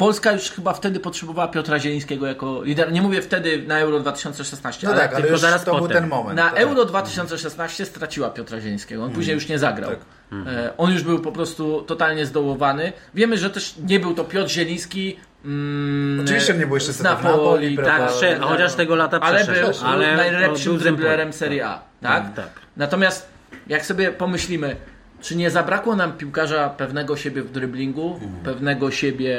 [0.00, 2.90] Polska już chyba wtedy potrzebowała Piotra Zielińskiego jako lidera.
[2.90, 5.80] Nie mówię wtedy na Euro 2016, No ale tak, ale tylko już zaraz to był
[5.80, 5.96] potem.
[5.96, 6.36] ten moment.
[6.36, 6.58] na tak.
[6.60, 9.04] Euro 2016 straciła Piotra Zielińskiego.
[9.04, 9.90] On później już nie zagrał.
[9.90, 9.98] Tak.
[10.46, 12.92] E, On już był po prostu totalnie zdołowany.
[13.14, 17.76] Wiemy, że też nie był to Piotr Zieliński Mm, Oczywiście nie było jeszcze z Napoli,
[17.76, 17.86] tak?
[18.20, 19.78] Tak, chociaż tego lata ale przeszedł.
[19.78, 21.82] był, ale był najlepszym był driblerem Serie A.
[22.02, 22.34] Tak?
[22.34, 22.50] Tak.
[22.76, 23.28] Natomiast
[23.66, 24.76] jak sobie pomyślimy,
[25.20, 28.32] czy nie zabrakło nam piłkarza pewnego siebie w driblingu, Mhm.
[28.44, 29.36] pewnego siebie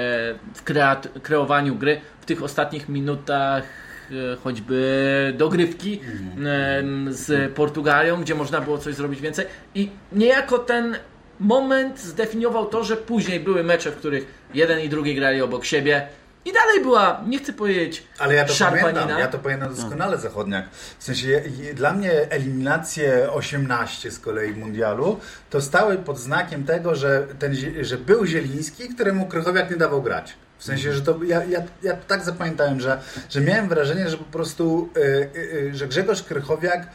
[0.53, 3.63] w kreat- kreowaniu gry w tych ostatnich minutach
[4.11, 5.99] e, choćby dogrywki
[6.33, 6.47] Mhm.
[6.47, 10.95] em, z Portugalią, gdzie można było coś zrobić więcej i niejako ten
[11.39, 16.07] moment zdefiniował to, że później były mecze, w których jeden i drugi grali obok siebie
[16.45, 18.93] i dalej była, nie chcę powiedzieć Ale ja to szarpanina.
[18.93, 20.65] pamiętam, ja to pamiętam doskonale zachodniak.
[20.99, 26.95] W sensie je, dla mnie eliminacje 18 z kolei mundialu to stały pod znakiem tego,
[26.95, 30.33] że, ten, że był Zieliński, któremu Krychowiak nie dawał grać.
[30.57, 34.23] W sensie, że to ja, ja, ja tak zapamiętałem, że, że miałem wrażenie, że po
[34.23, 36.87] prostu, y, y, y, że Grzegorz Krychowiak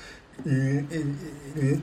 [0.47, 0.97] mm, y,
[1.61, 1.81] y, y,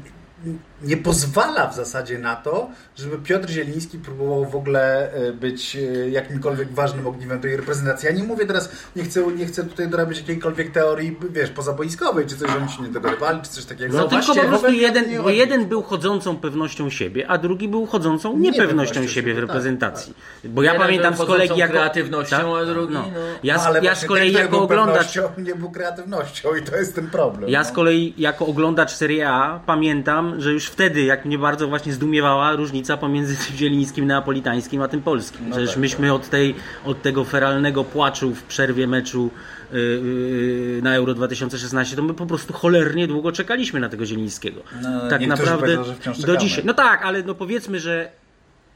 [0.83, 6.09] nie pozwala w zasadzie na to, żeby Piotr Zieliński próbował w ogóle y, być y,
[6.11, 8.07] jakimkolwiek ważnym ogniwem tej reprezentacji.
[8.07, 12.37] Ja nie mówię teraz, nie chcę, nie chcę tutaj dorabiać jakiejkolwiek teorii, wiesz, pozaboiskowej, czy
[12.37, 13.97] coś, że oni się nie dogadywali, czy coś takiego.
[13.97, 17.67] No tylko właśnie, po prostu jeden, nie bo jeden był chodzącą pewnością siebie, a drugi
[17.67, 20.13] był chodzącą niepewnością Niepewnością siebie w tak, reprezentacji.
[20.43, 21.73] Bo ja Jeden pamiętam z kolei chodzącą jako...
[21.73, 23.05] kreatywnością, a drugi, no.
[23.43, 25.19] Ja, No, ale ja z kolei ten, jako oglądacz...
[25.37, 27.49] nie był kreatywnością i to jest ten problem.
[27.49, 27.65] Ja no.
[27.65, 32.55] z kolei jako oglądacz Serie A pamiętam, że już wtedy, jak mnie bardzo właśnie zdumiewała
[32.55, 35.49] różnica pomiędzy tym zielińskim neapolitańskim a tym polskim.
[35.49, 39.29] No Przecież tak, myśmy od, tej, od tego feralnego płaczu w przerwie meczu
[39.71, 44.61] yy, yy, na Euro 2016, to my po prostu cholernie długo czekaliśmy na tego zielińskiego.
[44.81, 45.77] No, tak naprawdę
[46.25, 46.65] do dzisiaj.
[46.65, 48.11] No tak, ale no powiedzmy, że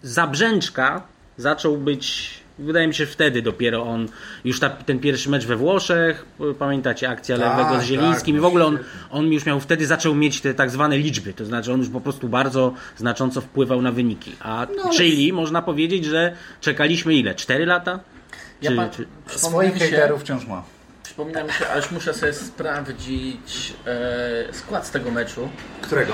[0.01, 1.01] Zabrzęczka
[1.37, 4.07] zaczął być, wydaje mi się wtedy dopiero on,
[4.45, 6.25] już ta, ten pierwszy mecz we Włoszech,
[6.59, 8.79] pamiętacie akcja Tak, lewego z tak, Zielińskim i w ogóle on,
[9.11, 12.01] on już miał wtedy zaczął mieć te tak zwane liczby, to znaczy on już po
[12.01, 14.35] prostu bardzo znacząco wpływał na wyniki.
[14.39, 17.35] A No, ale- czyli można powiedzieć, że czekaliśmy ile?
[17.35, 17.99] Cztery lata?
[18.61, 19.05] Ja Czy, pa- czy...
[19.39, 20.63] Swoich mi się- hejterów wciąż ma.
[21.03, 25.49] Przypomina mi się, aż muszę sobie sprawdzić e, skład z tego meczu.
[25.81, 26.13] Którego?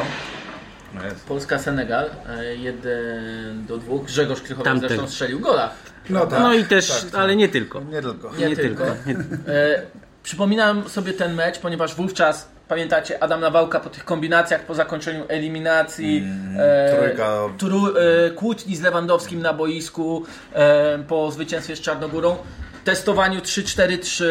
[0.94, 1.02] No.
[1.28, 3.98] Polska-Senegal, e, 1 do 2.
[4.06, 5.72] Grzegorz Krychowiak zresztą strzelił gola.
[6.10, 7.22] No, tak, No i też, tak, tak.
[7.22, 7.82] ale nie tylko.
[7.82, 8.32] Nie tylko.
[8.38, 8.84] Nie, Nie tylko.
[9.06, 9.22] tylko.
[9.54, 9.82] E,
[10.24, 16.28] przypominam sobie ten mecz, ponieważ wówczas, pamiętacie, Adam Nawałka po tych kombinacjach, po zakończeniu eliminacji,
[16.60, 17.38] e, trójka.
[17.58, 22.36] tru, e, kłótni z Lewandowskim na boisku, e, po zwycięstwie z Czarnogórą,
[22.84, 24.26] testowaniu 3-4-3,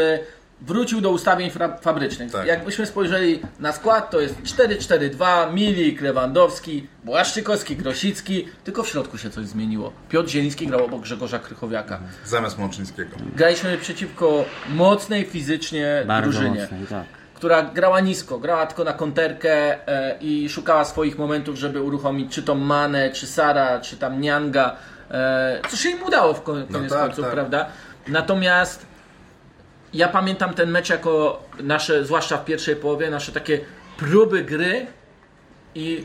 [0.67, 2.33] wrócił do ustawień fabrycznych.
[2.33, 2.47] Tak.
[2.47, 9.31] Jakbyśmy spojrzeli na skład, to jest 4-4-2, Milik, Lewandowski, Błaszczykowski, Grosicki, tylko w środku się
[9.31, 9.93] coś zmieniło.
[10.09, 12.01] Piotr Zieliński grał obok Grzegorza Krychowiaka.
[12.25, 13.17] Zamiast Mączyńskiego.
[13.37, 17.05] Graliśmy przeciwko mocnej fizycznie Bardzo drużynie, mocno, tak.
[17.35, 22.43] która grała nisko, grała tylko na konterkę e, i szukała swoich momentów, żeby uruchomić czy
[22.43, 24.77] to Mane, czy Sara, czy tam Nianga,
[25.11, 27.35] e, co się im udało w kon- koniec tak, końców, tak.
[27.35, 27.67] prawda?
[28.09, 28.92] Natomiast
[29.95, 33.61] ja pamiętam ten mecz jako nasze, zwłaszcza w pierwszej połowie, nasze takie
[33.97, 34.87] próby gry
[35.75, 36.05] i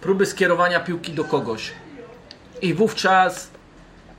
[0.00, 1.72] próby skierowania piłki do kogoś.
[2.62, 3.50] I wówczas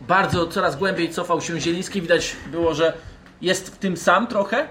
[0.02, 2.02] bardzo coraz głębiej cofał się Zieliński.
[2.02, 2.94] Widać było, że
[3.42, 4.68] jest w tym sam trochę,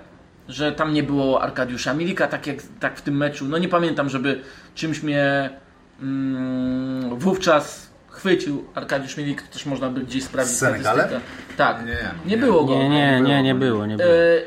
[0.48, 3.44] że tam nie było Arkadiusza Milika, tak jak tak w tym meczu.
[3.48, 4.40] No nie pamiętam, żeby
[4.74, 5.50] czymś mnie
[6.00, 7.91] mm, wówczas
[8.22, 11.20] chwycił Arkadiusz Milik, to też można by gdzieś sprawdzić statystykę.
[11.56, 12.37] Tak, Nie, nie, nie.
[12.37, 12.74] było go.
[12.74, 14.08] Nie, nie, nie, nie było, nie było.
[14.11, 14.42] E,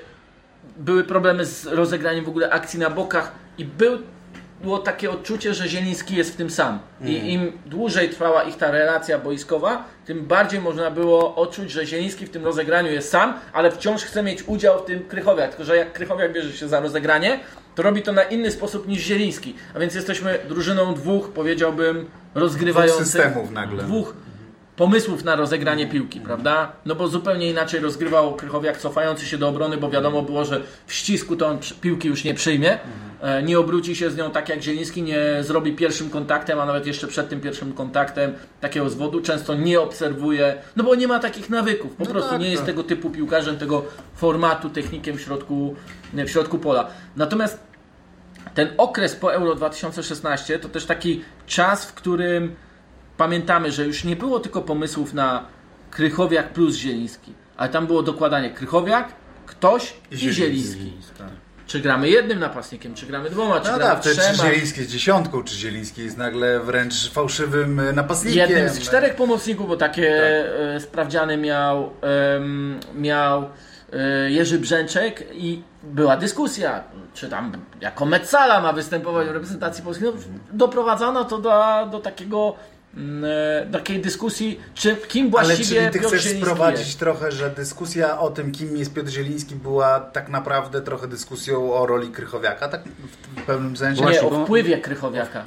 [0.77, 3.99] były problemy z rozegraniem w ogóle akcji na bokach i był,
[4.65, 6.79] było takie odczucie, że Zieliński jest w tym sam.
[7.05, 12.25] I im dłużej trwała ich ta relacja boiskowa, tym bardziej można było odczuć, że Zieliński
[12.25, 15.49] w tym rozegraniu jest sam, ale wciąż chce mieć udział w tym Krychowiak.
[15.49, 17.39] Tylko, że jak Krychowiak bierze się za rozegranie,
[17.75, 19.55] to robi to na inny sposób niż Zieliński.
[19.75, 23.83] A więc jesteśmy drużyną dwóch, powiedziałbym, Dwóch rozgrywających systemów nagle.
[23.83, 24.13] dwóch
[24.75, 26.71] pomysłów na rozegranie piłki, prawda?
[26.85, 30.93] No bo zupełnie inaczej rozgrywał Krychowiak cofający się do obrony, bo wiadomo było, że w
[30.93, 32.79] ścisku to on piłki już nie przyjmie,
[33.21, 36.87] e, nie obróci się z nią tak jak Zieliński, nie zrobi pierwszym kontaktem, a nawet
[36.87, 41.49] jeszcze przed tym pierwszym kontaktem takiego zwodu, często nie obserwuje, no bo nie ma takich
[41.49, 42.65] nawyków, po No prostu tak, nie jest tak.
[42.67, 43.85] tego typu piłkarzem, tego
[44.15, 45.75] formatu, technikiem w środku,
[46.13, 46.87] w środku pola.
[47.15, 47.59] Natomiast
[48.53, 52.55] ten okres po Euro 2016 to też taki czas, w którym
[53.17, 55.45] pamiętamy, że już nie było tylko pomysłów na
[55.91, 59.07] Krychowiak plus Zieliński, ale tam było dokładanie Krychowiak,
[59.45, 60.93] ktoś i, Zieliński.
[61.17, 61.27] Tak.
[61.67, 64.49] Czy gramy jednym napastnikiem, czy gramy dwoma, czy No gramy tak, wtedy czy trzema.
[64.49, 68.49] Zieliński jest dziesiątką, czy Zieliński jest nagle wręcz fałszywym e, napastnikiem.
[68.49, 70.75] Jednym z czterech pomocników, bo takie Tak.
[70.75, 71.91] e, sprawdziany miał,
[72.95, 73.49] miał
[73.93, 77.51] e, Jerzy Brzęczek i była dyskusja, czy tam
[77.81, 80.07] jako Metzala ma występować w reprezentacji polskiej.
[80.07, 80.13] No,
[80.53, 82.55] doprowadzono to do, do takiego
[83.71, 86.99] takiej dyskusji, czy kim Ale właściwie czyli ty Piotr chcesz Zieliński sprowadzić jest.
[86.99, 91.85] trochę, że dyskusja o tym, kim jest Piotr Zieliński była tak naprawdę trochę dyskusją o
[91.85, 92.83] roli Krychowiaka, tak
[93.35, 94.05] w, pewnym sensie?
[94.05, 95.45] Nie, o wpływie Krychowiaka.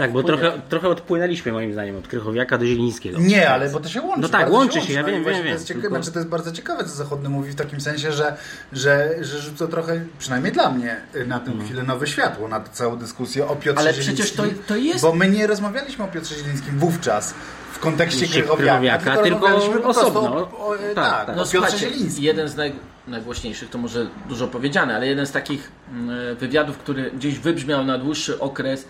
[0.00, 0.38] Tak, bo Wpłynie.
[0.38, 3.18] trochę, trochę odpłynęliśmy moim zdaniem od Krychowiaka do Zielińskiego.
[3.20, 4.20] Nie, ale bo to się łączy.
[4.20, 6.12] No tak, łączy się, ja no wiem, właśnie wiem, To jest, wiem, ciekawe, tylko- znaczy
[6.12, 8.36] to jest bardzo ciekawe, co Zachodny mówi w takim sensie, że,
[8.72, 12.96] że, że rzuca trochę, przynajmniej dla mnie, na tę chwilę nowe światło, na tę całą
[12.96, 14.14] dyskusję o Piotrze Ale Zielińskim.
[14.26, 17.34] przecież to- to jest- Bo my nie rozmawialiśmy o Piotrze Zielińskim wówczas
[17.72, 19.48] w kontekście Krychowiaka, tylko
[19.82, 20.20] prostu osobno.
[20.36, 21.28] o, o, Tak, tak, tak.
[21.28, 22.24] o No Piotrze słuchajcie, Zielińskim.
[22.24, 22.72] jeden z naj,
[23.08, 27.98] najgłośniejszych, to może dużo powiedziane, ale jeden z takich mm, wywiadów, który gdzieś wybrzmiał na
[27.98, 28.84] dłuższy okres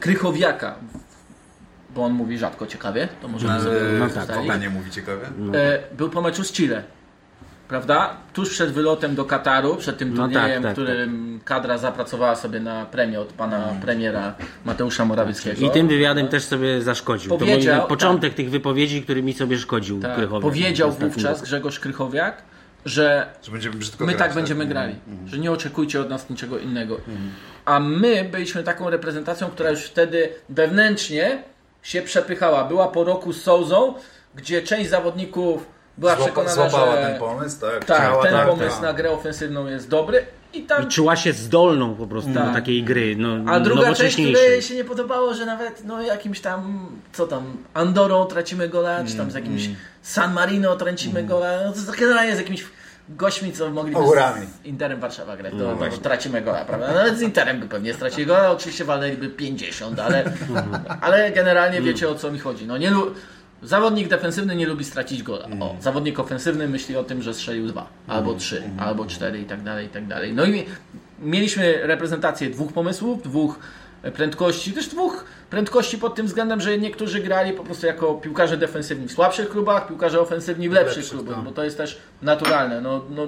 [0.00, 0.74] Krychowiaka,
[1.94, 5.28] bo on mówi rzadko ciekawie, to możemy sobie No, No tak, tak, nie mówi ciekawe?
[5.54, 6.82] e, był po meczu z Chile.
[7.68, 8.16] Prawda?
[8.32, 12.60] Tuż przed wylotem do Kataru, przed tym No turniejem, tak, tak, którym kadra zapracowała sobie
[12.60, 14.34] na premię od pana premiera
[14.64, 15.66] Mateusza Morawieckiego.
[15.66, 17.30] I tym wywiadem też sobie zaszkodził.
[17.30, 20.42] to Powiedział, był początek tych wypowiedzi, który mi sobie szkodził tak, Krychowiak.
[20.42, 21.42] powiedział wówczas.
[21.42, 22.42] Grzegorz Krychowiak,
[22.86, 23.50] że Że
[24.00, 24.94] My grać, tak będziemy grali,
[25.26, 27.00] że nie oczekujcie od nas niczego innego.
[27.64, 31.42] A my byliśmy taką reprezentacją, która już wtedy wewnętrznie
[31.82, 32.64] się przepychała.
[32.64, 33.94] Była po roku z Souzą,
[34.34, 35.66] gdzie część zawodników
[35.98, 37.84] była Złapa, przekonana, że ten pomysł, tak?
[37.84, 38.82] tak, ten tak, pomysł tak.
[38.82, 42.54] na grę ofensywną jest dobry i tam I czuła się zdolną po prostu do Tak.
[42.54, 43.16] takiej gry.
[43.18, 47.56] No, a druga część, której się nie podobało, że nawet no, jakimś tam, co tam,
[47.74, 49.76] Andorą tracimy gola, czy tam z jakimś Mm.
[50.02, 52.64] San Marino tracimy gola, no to generalnie z jakimiś
[53.08, 54.46] gośćmi, co mogliby Ogórami.
[54.46, 56.92] z Interem Warszawa grać, to, to tracimy gola, prawda?
[56.92, 60.24] Nawet z Interem by pewnie stracili gola, oczywiście walnęliby 50, ale,
[61.00, 62.66] ale generalnie wiecie o co mi chodzi.
[62.66, 63.14] No, nie lu-
[63.62, 65.46] Zawodnik defensywny nie lubi stracić gola.
[65.60, 69.62] O, zawodnik ofensywny myśli o tym, że strzelił dwa, albo trzy, albo cztery i tak
[69.62, 70.34] dalej, i tak dalej.
[70.34, 70.64] No i
[71.18, 73.58] mieliśmy reprezentację dwóch pomysłów, dwóch
[74.14, 79.08] prędkości, też dwóch prędkości pod tym względem, że niektórzy grali po prostu jako piłkarze defensywni
[79.08, 81.44] w słabszych klubach, piłkarze ofensywni w lepszych Lepszych, klubach, tak.
[81.44, 82.80] bo to jest też naturalne.
[82.80, 83.26] No, no,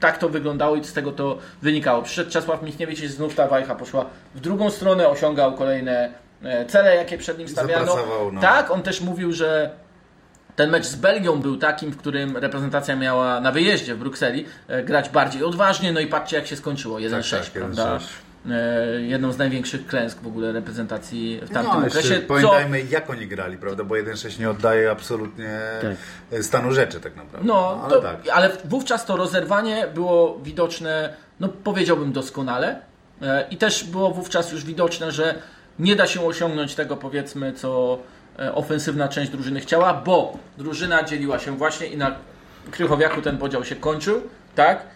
[0.00, 2.02] tak to wyglądało i z tego to wynikało.
[2.02, 6.23] Przyszedł Czesław Michniewicz i znów ta wajcha poszła w drugą stronę, osiągał kolejne
[6.68, 7.96] cele, jakie przed nim stawiano.
[8.32, 8.40] No.
[8.40, 9.70] Tak, on też mówił, że
[10.56, 14.82] ten mecz z Belgią był takim, w którym reprezentacja miała na wyjeździe w Brukseli e,
[14.82, 17.96] grać bardziej odważnie, no i patrzcie jak się skończyło, 1-6, tak, prawda?
[17.96, 18.00] 1-6.
[18.50, 22.20] E, Jedną z największych klęsk w ogóle reprezentacji w tamtym No, okresie.
[22.28, 23.84] pamiętajmy jak oni grali, prawda?
[23.84, 25.60] Bo 1-6 nie oddaje absolutnie
[26.40, 27.48] stanu rzeczy tak naprawdę.
[27.48, 28.16] No, ale to, tak.
[28.32, 32.80] ale wówczas to rozerwanie było widoczne, no powiedziałbym doskonale.
[33.22, 35.34] E, I też było wówczas już widoczne, że
[35.78, 37.98] nie da się osiągnąć tego powiedzmy, co
[38.38, 42.16] e, ofensywna część drużyny chciała, bo drużyna dzieliła się właśnie i na
[42.70, 44.22] Krychowiaku ten podział się kończył,
[44.54, 44.86] tak?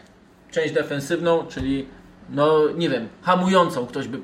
[0.51, 1.87] Część defensywną, czyli
[2.31, 4.19] no nie wiem, hamującą ktoś by.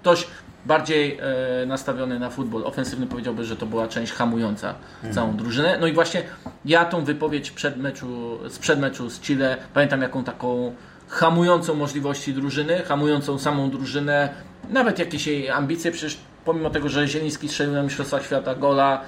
[0.00, 0.26] Ktoś
[0.66, 1.18] bardziej
[1.62, 4.74] e, nastawiony na futbol ofensywny powiedziałby, że to była część hamująca
[5.10, 5.78] całą drużynę.
[5.80, 6.22] No i właśnie
[6.64, 10.74] ja tą wypowiedź przed meczu, sprzed meczu z Chile pamiętam jaką taką
[11.08, 14.28] hamującą możliwości drużyny, hamującą samą drużynę,
[14.70, 19.00] nawet jakieś jej ambicje, przecież pomimo tego, że Zieliński strzelił na Mistrzostwach Świata gola,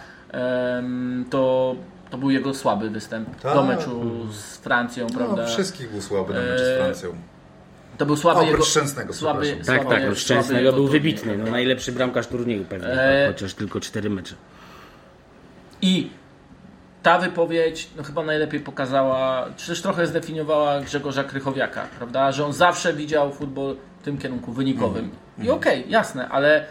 [1.30, 1.74] to,
[2.10, 3.54] to był jego słaby występ Tak.
[3.54, 5.42] do meczu z Francją, prawda?
[5.42, 7.14] No, wszystkich był słaby na mecz z E, Francją.
[7.98, 8.64] To był słaby Oprócz jego...
[8.64, 9.56] Szczęsnego, słaby.
[9.56, 11.32] Tak, słaby, tak, słaby od Szczęsnego był turniej, wybitny.
[11.32, 11.52] No, prawda?
[11.52, 14.34] najlepszy bramkarz turnieju pewnie, E, chociaż tylko cztery mecze.
[15.82, 16.10] I
[17.02, 22.32] ta wypowiedź no, chyba najlepiej pokazała, czy też trochę zdefiniowała Grzegorza Krychowiaka, prawda?
[22.32, 25.04] Że on zawsze widział futbol w tym kierunku wynikowym.
[25.04, 25.48] Mhm.
[25.48, 26.66] I okej, jasne, ale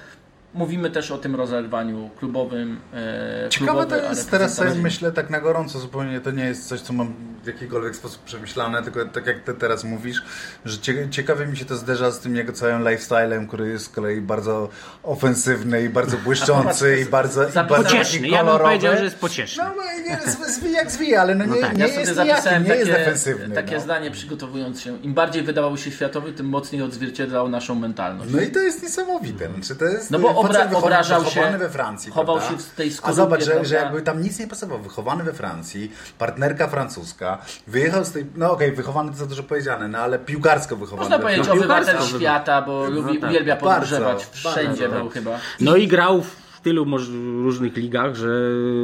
[0.53, 2.79] mówimy też o tym rozerwaniu klubowym.
[2.93, 6.67] E, Ciekawe to klubowy, jest teraz sobie myślę tak na gorąco, zupełnie to nie jest
[6.67, 10.21] coś, co mam w jakikolwiek sposób przemyślane, tylko tak jak ty teraz mówisz,
[10.65, 13.89] że cie, ciekawie mi się to zderza z tym jego całym lifestylem, który jest z
[13.89, 14.69] kolei bardzo
[15.03, 18.63] ofensywny i bardzo błyszczący i bardzo, i za- bardzo Pocieszny, ja bym kolorowy.
[18.63, 19.63] powiedział, że jest pocieszny.
[19.63, 19.73] No
[20.09, 21.73] nie, z- zwij jak zwija, ale no nie, tak.
[21.77, 23.55] nie Ja sobie jest zapisałem nijakim, nie jest takie, defensywny.
[23.55, 23.81] takie no.
[23.81, 24.97] zdanie przygotowując się.
[24.97, 28.31] Im bardziej wydawał się światowy, tym mocniej odzwierciedlał naszą mentalność.
[28.33, 29.49] No i to jest niesamowite.
[29.53, 32.11] Znaczy to jest No bo obra- wychowany- obrażał się, wychowany we Francji.
[32.11, 32.57] chował prawda?
[32.57, 34.81] się w tej A skorupie, zobacz, że, że jakby tam nic nie pasowało.
[34.81, 38.25] Wychowany we Francji, partnerka francuska, wyjechał z tej.
[38.35, 41.01] No okej, wychowany to za dużo powiedziane, no ale piłkarsko wychowany.
[41.09, 41.65] Można powiedzieć Francji.
[41.65, 43.29] obywatel świata, bo lubi, tak.
[43.29, 44.25] uwielbia Bardzo, podróżować.
[44.31, 45.31] Wszędzie bardzo, był chyba.
[45.59, 47.09] No i grał w tylu moż-
[47.43, 48.27] różnych ligach, że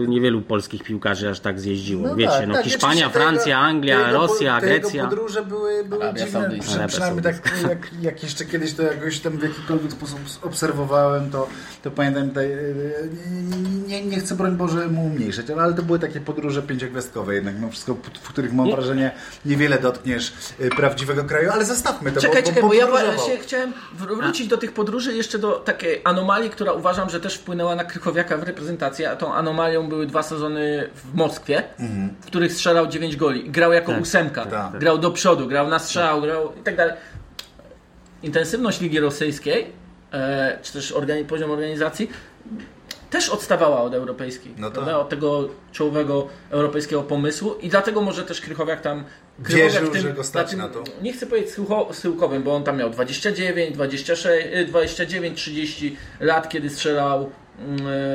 [0.08, 2.16] niewielu polskich piłkarzy aż tak zjeździło.
[2.16, 5.08] Wiecie, tak, no tak, Hiszpania, Francja, jego- Anglia, te jego, Rosja, te jego Grecja.
[5.08, 6.40] podróże były, były Arabia dziwne.
[6.74, 7.36] Arabia przynajmniej tak,
[7.70, 11.48] jak, jak jeszcze kiedyś to jakoś tam w jakikolwiek sposób obserwowałem, to,
[11.84, 12.48] to pamiętam, te,
[13.88, 17.56] nie, nie, nie chcę broń Boże mu umniejszać, ale to były takie podróże pięciogwiazdkowe jednak,
[17.62, 19.12] no wszystko, w których mam wrażenie
[19.46, 23.38] niewiele dotkniesz y, prawdziwego kraju, ale zostawmy to, Czekaj, bo, czekaj, bo, bo ja się
[23.42, 27.65] chciałem wr- wrócić do tych podróży jeszcze do takiej anomalii, która uważam, że też wpłynęła
[27.66, 31.64] wpłynęła na Krychowiaka w reprezentacji, a tą anomalią były dwa sezony w Moskwie,
[32.22, 33.50] w których strzelał 9 goli.
[33.50, 34.02] Grał jako Tak.
[34.02, 34.80] ósemka, Tak.
[34.80, 36.94] grał do przodu, grał na strzał, grał i tak dalej.
[38.24, 39.66] Intensywność Ligi Rosyjskiej,
[40.14, 42.10] e, czy też organi- poziom organizacji,
[43.10, 44.74] też odstawała od europejskiej, No tak.
[44.74, 44.98] prawda?
[44.98, 49.04] od tego czołowego europejskiego pomysłu i dlatego może też Krychowiak tam
[49.40, 50.84] Wierzył, w tym- że go stać tym- na to.
[51.02, 54.26] Nie chcę powiedzieć schyłko- schyłkowym, bo on tam miał 29, 26,
[54.56, 57.30] y, 29, 30 lat, kiedy strzelał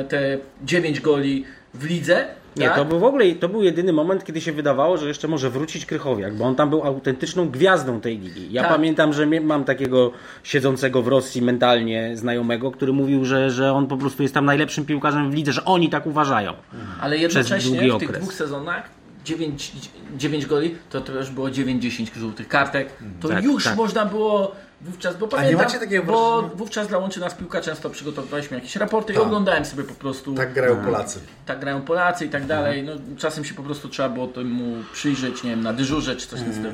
[0.09, 2.27] te 9 goli w lidze.
[2.55, 2.75] Nie, tak?
[2.75, 5.85] to był w ogóle to był jedyny moment, kiedy się wydawało, że jeszcze może wrócić
[5.85, 8.47] Krychowiak, bo on tam był autentyczną gwiazdą tej ligi.
[8.51, 8.71] Ja Tak.
[8.71, 10.11] pamiętam, że mam takiego
[10.43, 14.85] siedzącego w Rosji mentalnie znajomego, który mówił, że, że on po prostu jest tam najlepszym
[14.85, 16.53] piłkarzem w lidze, że oni tak uważają.
[17.01, 18.89] Ale przez jednocześnie w tych dwóch sezonach
[19.25, 19.71] 9,
[20.17, 22.89] 9 goli, to też było 9-10 żółtych kartek.
[23.19, 23.75] To Tak, już tak.
[23.77, 27.89] można było wówczas, bo nie pamiętam, macie takiego bo wówczas dla Łączy Nas Piłka często
[27.89, 29.25] przygotowywaliśmy jakieś raporty i Tak.
[29.25, 31.19] oglądałem sobie po prostu Tak grają Polacy.
[31.45, 32.83] tak grają Polacy i tak dalej.
[32.83, 36.39] No, czasem się po prostu trzeba było temu przyjrzeć, nie wiem, na dyżurze czy coś
[36.39, 36.73] w tym stylu.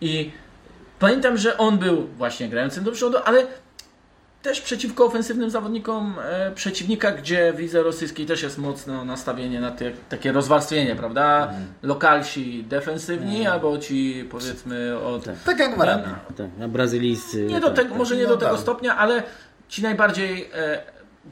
[0.00, 0.30] I
[0.98, 3.46] pamiętam, że on był właśnie grającym do przodu, ale
[4.42, 9.70] też przeciwko ofensywnym zawodnikom e, przeciwnika, gdzie w lidze rosyjskiej też jest mocno nastawienie na
[9.70, 11.52] te, takie rozwarstwienie, prawda?
[11.82, 15.24] Lokalsi defensywni, albo ci powiedzmy od...
[15.44, 16.04] Tak jak w Arabie.
[16.36, 17.42] Tak, na brazylijscy.
[17.46, 17.98] Nie do tak, tego, tak.
[17.98, 18.60] może nie No do tego tak.
[18.60, 19.22] stopnia, ale
[19.68, 20.50] ci najbardziej.
[20.54, 20.82] E,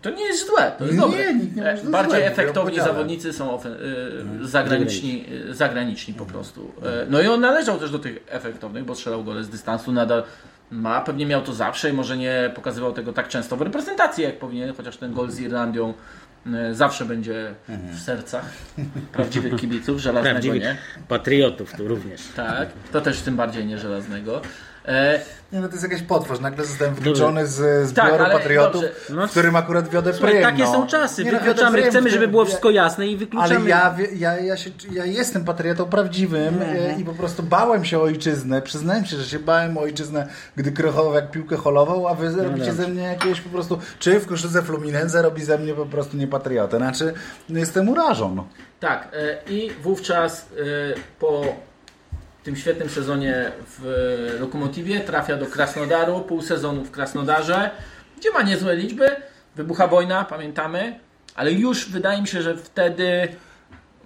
[0.03, 1.35] to nie jest złe, to jest Nie, dobre.
[1.35, 3.77] nikt nie E, Bardziej złe, efektowni zawodnicy są ofen-
[4.43, 6.73] e, zagraniczni, e, zagraniczni po prostu.
[6.83, 10.23] E, no i on należał też do tych efektownych, bo strzelał gole z dystansu, nadal
[10.71, 14.39] ma, pewnie miał to zawsze i może nie pokazywał tego tak często w reprezentacji, jak
[14.39, 15.95] powinien, chociaż ten gol z Irlandią
[16.47, 18.45] e, zawsze będzie w sercach
[19.13, 20.77] prawdziwych kibiców, żelaznego Prawdziwych nie.
[21.09, 22.23] patriotów tu również.
[22.37, 24.43] Tak, to też tym bardziej nie żelaznego.
[24.89, 25.21] E,
[25.53, 26.41] Nie, no to jest jakaś potwarz.
[26.41, 28.85] Nagle zostałem wykluczony z Tak, zbioru ale patriotów.
[29.11, 30.43] No, w którym akurat wiodę prym.
[30.43, 30.73] takie no.
[30.73, 33.57] są czasy, Nie, no, wykluczamy, prym, chcemy, żeby było wszystko jasne i wykluczamy.
[33.57, 37.99] Ale ja, ja, ja, się, ja jestem patriotą prawdziwym e, i po prostu bałem się
[37.99, 38.63] o ojczyznę.
[38.63, 42.73] Przyznałem się, że się bałem o ojczyznę, gdy Krychowiak piłkę holował, a wy robicie dobrze.
[42.73, 43.79] ze mnie jakiegoś po prostu...
[43.99, 46.77] Czy w koszulce Fluminense robi ze mnie po prostu niepatriotę.
[46.77, 47.13] Znaczy,
[47.49, 48.35] no, jestem urażą.
[48.35, 48.49] No.
[48.81, 50.47] Tak, e, i wówczas
[51.19, 51.43] po
[52.49, 57.71] tym świetnym sezonie w Lokomotywie trafia do Krasnodaru, pół sezonu w Krasnodarze,
[58.19, 59.09] gdzie ma niezłe liczby,
[59.57, 60.99] wybucha wojna, pamiętamy,
[61.35, 63.29] ale już wydaje mi się, że wtedy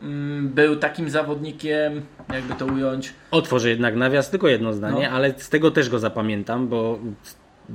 [0.02, 2.02] mm, był takim zawodnikiem,
[2.35, 5.16] jakby to ująć, Otworzę jednak nawias, tylko jedno zdanie, No.
[5.16, 6.98] ale z tego też go zapamiętam, bo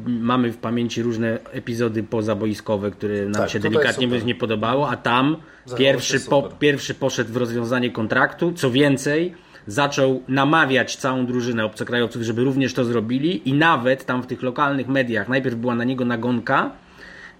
[0.05, 5.37] mamy w pamięci różne epizody pozaboiskowe, które nam Tak, się delikatnie nie podobało, a tam
[5.77, 12.43] pierwszy, po, pierwszy poszedł w rozwiązanie kontraktu, co więcej zaczął namawiać całą drużynę obcokrajowców, żeby
[12.43, 16.71] również to zrobili i nawet tam w tych lokalnych mediach najpierw była na niego nagonka,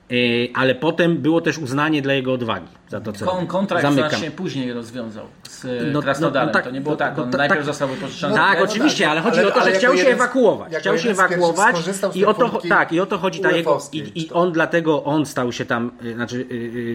[0.10, 0.18] yy,
[0.54, 4.10] ale potem było też uznanie dla jego odwagi za to, co kon, kontrakt Zamykam.
[4.10, 6.48] znacznie później rozwiązał z e, No, Krasnodarem.
[6.48, 7.66] no, no tak, to nie było no, tak, no, on tak, najpierw tak.
[7.66, 8.36] został wypożyczony.
[8.36, 10.76] Tak, No, oczywiście, tak, ale chodzi ale- o to, że chciał się jeden ewakuować.
[10.76, 11.76] Chciał się ewakuować
[12.16, 13.80] i o to, tak, i o to chodzi ta jego.
[13.92, 16.46] I, I on dlatego on stał się tam, y, znaczy,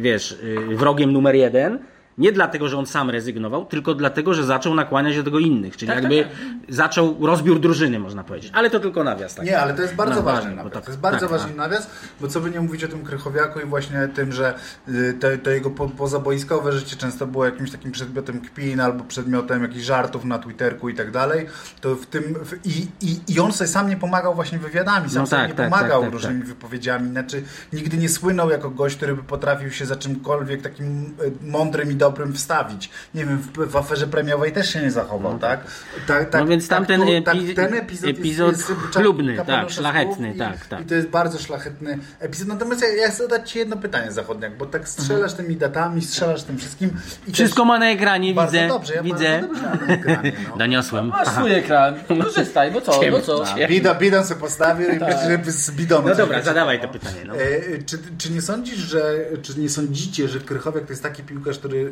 [0.01, 1.79] wiesz, wrogiem numer jeden.
[2.19, 5.77] Nie dlatego, że on sam rezygnował, tylko dlatego, że zaczął nakłaniać do tego innych.
[5.77, 6.33] Czyli Tak, jakby tak,
[6.69, 8.51] zaczął rozbiór drużyny, można powiedzieć.
[8.55, 9.35] Ale to tylko nawias.
[9.35, 9.45] Tak.
[9.47, 10.73] Nie, ale to jest bardzo No, ważny ważne, bo nawias.
[10.75, 13.61] tak- to jest bardzo tak, ważny nawias, bo co by nie mówić o tym Krychowiaku
[13.61, 14.55] i właśnie tym, że
[14.89, 19.63] y, to, to jego po, pozaboiskowe życie często było jakimś takim przedmiotem kpin albo przedmiotem
[19.63, 21.47] jakichś żartów na Twitterku i tak dalej,
[21.81, 25.23] to w tym w, i, i, i on sobie sam nie pomagał właśnie wywiadami, sam
[25.23, 28.71] No sobie tak, nie tak, pomagał tak, tak, różnymi wypowiedziami, znaczy nigdy nie słynął jako
[28.71, 32.91] gość, który by potrafił się za czymkolwiek takim y, mądrym i dobrym wstawić.
[33.15, 35.61] Nie wiem, w, w aferze premiowej też się nie zachował, tak?
[36.07, 40.33] tak, tak No więc tamten tu- epi- ten epizod, epizod jest, jest chlubny, tak, szlachetny,
[40.35, 40.81] i, tak, tak.
[40.81, 42.49] I to jest bardzo szlachetny epizod.
[42.49, 46.43] Natomiast ja, ja chcę zadać Ci jedno pytanie, Zachodniak, bo tak strzelasz tymi datami, strzelasz
[46.43, 46.91] tym wszystkim.
[47.27, 48.69] I Wszystko ma na ekranie, bardzo widzę.
[48.69, 49.41] dobrze, ja widzę.
[49.41, 50.57] dobrze mam na ekranie, no.
[50.63, 51.07] Doniosłem.
[51.09, 53.45] Masz swój ekran, korzystaj, bo co, no co?
[53.65, 56.09] A, Bidon, bidon sobie postawił i myślę, żeby z bidonu.
[56.09, 57.25] No dobra, zadawaj to pytanie.
[57.27, 57.35] No.
[57.37, 61.59] E, czy, czy nie sądzisz, że, czy nie sądzicie, że Krychowiak to jest taki piłkarz,
[61.59, 61.92] który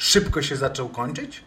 [0.00, 1.42] szybko się zaczął kończyć?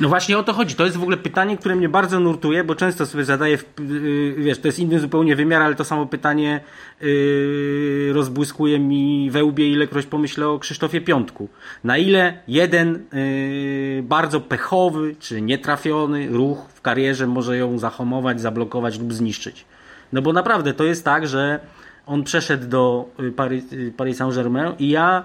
[0.00, 0.74] No właśnie o to chodzi.
[0.74, 4.58] To jest w ogóle pytanie, które mnie bardzo nurtuje, bo często sobie zadaję, yy, wiesz,
[4.58, 6.60] to jest inny zupełnie wymiar, ale to samo pytanie
[7.00, 11.48] yy, rozbłyskuje mi we łbie, ilekroć pomyślę o Krzysztofie Piątku.
[11.84, 18.98] Na ile jeden yy, bardzo pechowy czy nietrafiony ruch w karierze może ją zahamować, zablokować
[18.98, 19.64] lub zniszczyć.
[20.12, 21.60] No bo naprawdę to jest tak, że
[22.06, 25.24] on przeszedł do y, Paris, y, Paris Saint-Germain i ja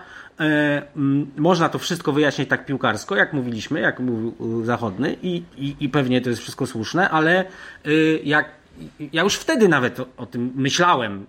[1.38, 5.90] można to wszystko wyjaśnić tak piłkarsko, jak mówiliśmy, jak mówił y, Zachodny i, i, i
[5.90, 7.46] pewnie to jest wszystko słuszne, ale
[7.88, 8.50] y, jak
[9.14, 11.26] ja już wtedy nawet o, o tym myślałem.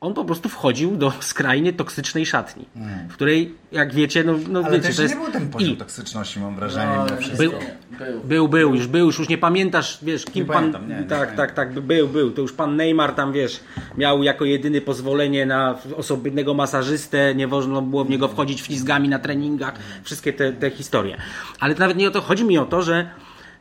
[0.00, 2.64] On po prostu wchodził do skrajnie toksycznej szatni,
[3.08, 5.14] w której, jak wiecie, no, no Ale wiecie, też to jest...
[5.14, 6.92] nie był ten poziom i toksyczności, mam wrażenie.
[6.96, 7.52] No, był,
[7.98, 8.20] Był.
[8.24, 10.56] był, był, już był, już nie pamiętasz, wiesz, kim pan...
[10.56, 12.30] pamiętam, nie, nie tak, tak, tak, był, był.
[12.30, 13.60] To już pan Neymar tam, wiesz,
[13.96, 19.18] miał jako jedyny pozwolenie na osobnego masażystę, nie wolno było w niego wchodzić ślizgami na
[19.18, 21.16] treningach, wszystkie te, te historie.
[21.60, 23.10] Ale to nawet nie o to, chodzi mi o to, że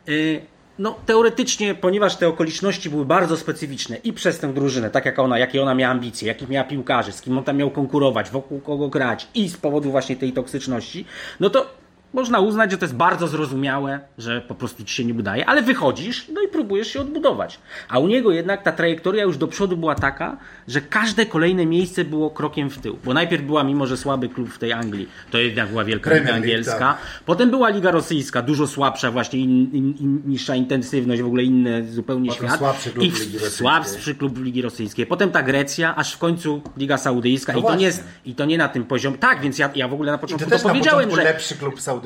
[0.09, 0.41] y,
[0.79, 5.39] no, teoretycznie, ponieważ te okoliczności były bardzo specyficzne i przez tę drużynę, tak jak ona,
[5.39, 8.89] jakie ona miała ambicje, jakich miała piłkarzy, z kim on tam miał konkurować, wokół kogo
[8.89, 11.05] grać i z powodu właśnie tej toksyczności,
[11.39, 11.78] no to
[12.13, 15.61] można uznać, że to jest bardzo zrozumiałe, że po prostu ci się nie udaje, ale
[15.61, 17.59] wychodzisz, no i próbujesz się odbudować.
[17.89, 20.37] A u niego jednak ta trajektoria już do przodu była taka,
[20.67, 22.97] że każde kolejne miejsce było krokiem w tył.
[23.05, 26.25] Bo najpierw była, mimo że słaby klub w tej Anglii, to jednak była Wielka Premier
[26.25, 26.77] Liga Angielska.
[26.79, 26.97] tak.
[27.25, 31.87] Potem była Liga Rosyjska, dużo słabsza, właśnie in, in, in, niższa intensywność, w ogóle inny
[31.91, 32.59] zupełnie Potem świat.
[32.59, 33.49] słabszy klub I Ligi Rosyjskiej.
[33.49, 35.05] słabszy klub Ligi Rosyjskiej.
[35.05, 37.53] Potem ta Grecja, aż w końcu Liga Saudyjska.
[37.53, 37.91] No I, to nie
[38.25, 39.17] I to nie na tym poziomie.
[39.17, 41.23] Tak, więc ja, ja w ogóle na I początku to to, na powiedziałem, początku że
[41.33, 41.98] lepszy klub saudyjski,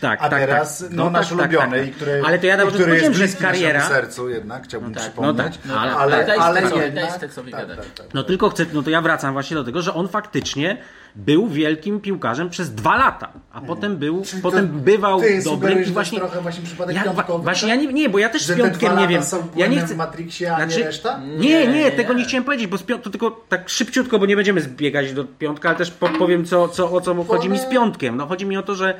[0.00, 0.90] Tak, a tak, teraz tak.
[0.90, 1.88] no, No nasz tak, tak, ulubiony, tak.
[1.88, 5.02] i który, Ale to ja i który jest bliski kariera- naszemu sercu jednak, chciałbym tak,
[5.02, 5.36] przypomnieć.
[5.36, 7.18] no tak, no tak, ale, ale daj ale tekstowi- jednak...
[7.18, 8.06] tak, tak, tak.
[8.14, 10.76] No tylko chcę, no to ja wracam właśnie do tego, że on faktycznie
[11.16, 15.82] był wielkim piłkarzem przez dwa lata, a potem był, Czyli potem to bywał ty dobrym
[15.82, 16.18] i właśnie...
[16.18, 17.78] jest trochę właśnie przypadek Ja, piątkowy, właśnie tak?
[17.82, 19.22] ja nie, nie, bo ja też Że z piątkiem nie wiem.
[19.56, 19.94] Ja nie chcę.
[19.94, 21.20] w Matrixie, a nie Znaczy, reszta?
[21.38, 22.18] Nie, nie, Nie, tego nie.
[22.18, 25.24] nie chciałem powiedzieć, bo z piąt, to tylko tak szybciutko, bo nie będziemy zbiegać do
[25.24, 28.16] piątka, ale też po, powiem co, co, o co chodzi mi z piątkiem.
[28.16, 28.94] No chodzi mi o to, że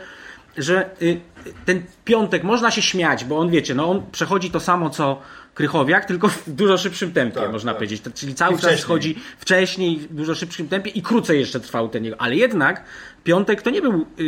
[0.58, 1.20] że y,
[1.64, 5.20] ten piątek można się śmiać, bo on wiecie, no on przechodzi to samo co
[5.56, 7.78] Krychowiak, tylko w dużo szybszym tempie, Tak, można tak.
[7.78, 8.02] powiedzieć.
[8.14, 8.82] Czyli cały I czas wcześniej.
[8.82, 12.20] schodzi wcześniej, w dużo szybszym tempie i krócej jeszcze trwał ten jego.
[12.20, 12.84] Ale jednak
[13.24, 14.24] Piątek to nie był y,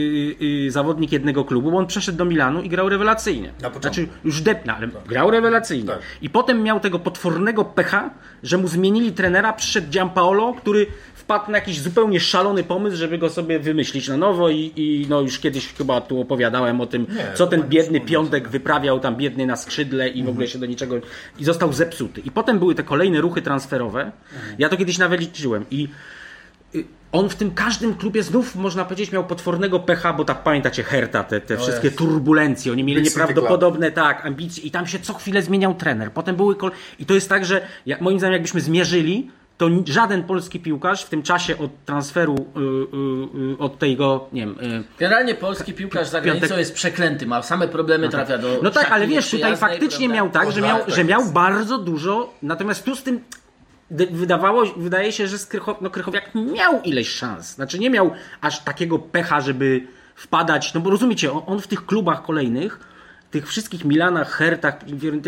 [0.67, 3.53] y, zawodnik jednego klubu, bo on przeszedł do Milanu i grał rewelacyjnie.
[3.81, 5.89] Znaczy już depna, ale grał rewelacyjnie.
[5.89, 5.99] Tak.
[6.23, 8.11] I potem miał tego potwornego pecha,
[8.43, 13.31] że mu zmienili trenera, przyszedł Giampaolo, który wpadł na jakiś zupełnie szalony pomysł, żeby go
[13.31, 17.33] sobie wymyślić na nowo i, i no już kiedyś chyba tu opowiadałem o tym, Nie,
[17.35, 20.97] co ten biedny piątek wyprawiał tam biedny na skrzydle i w ogóle się do niczego
[21.39, 22.21] i został zepsuty.
[22.21, 24.13] I potem były te kolejne ruchy transferowe.
[24.59, 25.89] Ja to kiedyś nawet liczyłem i
[26.75, 30.83] y, on w tym każdym klubie znów, można powiedzieć, miał potwornego pecha, bo tak pamiętacie
[30.83, 31.99] Herta, te, te wszystkie jest.
[31.99, 36.13] turbulencje, oni mieli Big nieprawdopodobne tak, ambicje i tam się co chwilę zmieniał trener.
[36.13, 36.71] Potem były kol...
[36.99, 41.09] I to jest tak, że jak, moim zdaniem jakbyśmy zmierzyli, to żaden polski piłkarz w
[41.09, 46.21] tym czasie od transferu, y, y, y, od tego, nie wiem, Generalnie polski piłkarz za
[46.21, 50.09] granicą Piątek- jest przeklęty, ma same problemy, trafia do No tak, ale wiesz, tutaj faktycznie
[50.09, 51.33] miał tak, że tak, miał, tak że miał jest.
[51.33, 53.21] bardzo dużo, natomiast tu z tym
[54.11, 57.55] wydawało, wydaje się, że Krycho, no Krychowiak miał ileś szans.
[57.55, 61.87] Znaczy nie miał aż takiego pecha, żeby wpadać, no bo rozumiecie, on, on w tych
[61.87, 62.81] klubach kolejnych,
[63.31, 64.77] tych wszystkich Milanach, Hertach,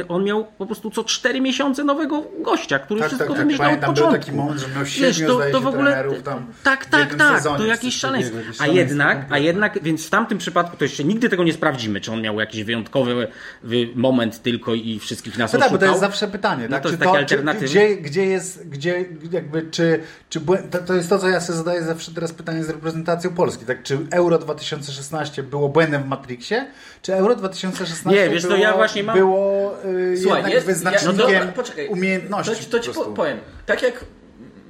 [0.08, 3.46] on miał po prostu co cztery miesiące nowego gościa, który Tak, wszystko tak, tak.
[3.46, 4.26] wymyślał od Pamiętam, był początku.
[4.26, 7.66] taki moment, że miał Wiesz, siedmiu, zdaje się, trenerów tam tak, w tak, tak, to
[7.66, 8.36] jakieś szaleństwo.
[8.58, 12.12] A jednak, a jednak, więc w tamtym przypadku, to jeszcze nigdy tego nie sprawdzimy, czy
[12.12, 13.28] on miał jakiś wyjątkowy
[13.62, 15.88] wy- moment tylko i wszystkich nas No tak, bo to oszukał.
[15.88, 16.82] jest zawsze pytanie, No tak?
[16.82, 17.64] to czy czy, alternatywy.
[17.66, 20.40] gdzie, gdzie jest, gdzie jakby, czy, czy
[20.70, 23.82] to, to jest to, co ja sobie zadaję zawsze teraz pytanie z reprezentacją Polski, tak?
[23.82, 26.66] Czy Euro 2016 było błędem w Matrixie,
[27.02, 31.18] czy Euro 2016 Nie, wiesz, to było, ja właśnie mam- było y, Słuchaj, jest, wyznacznikiem
[31.18, 33.38] ja, no dobra, poczekaj, umiejętności To, ci- to ci po powiem.
[33.66, 34.04] Tak jak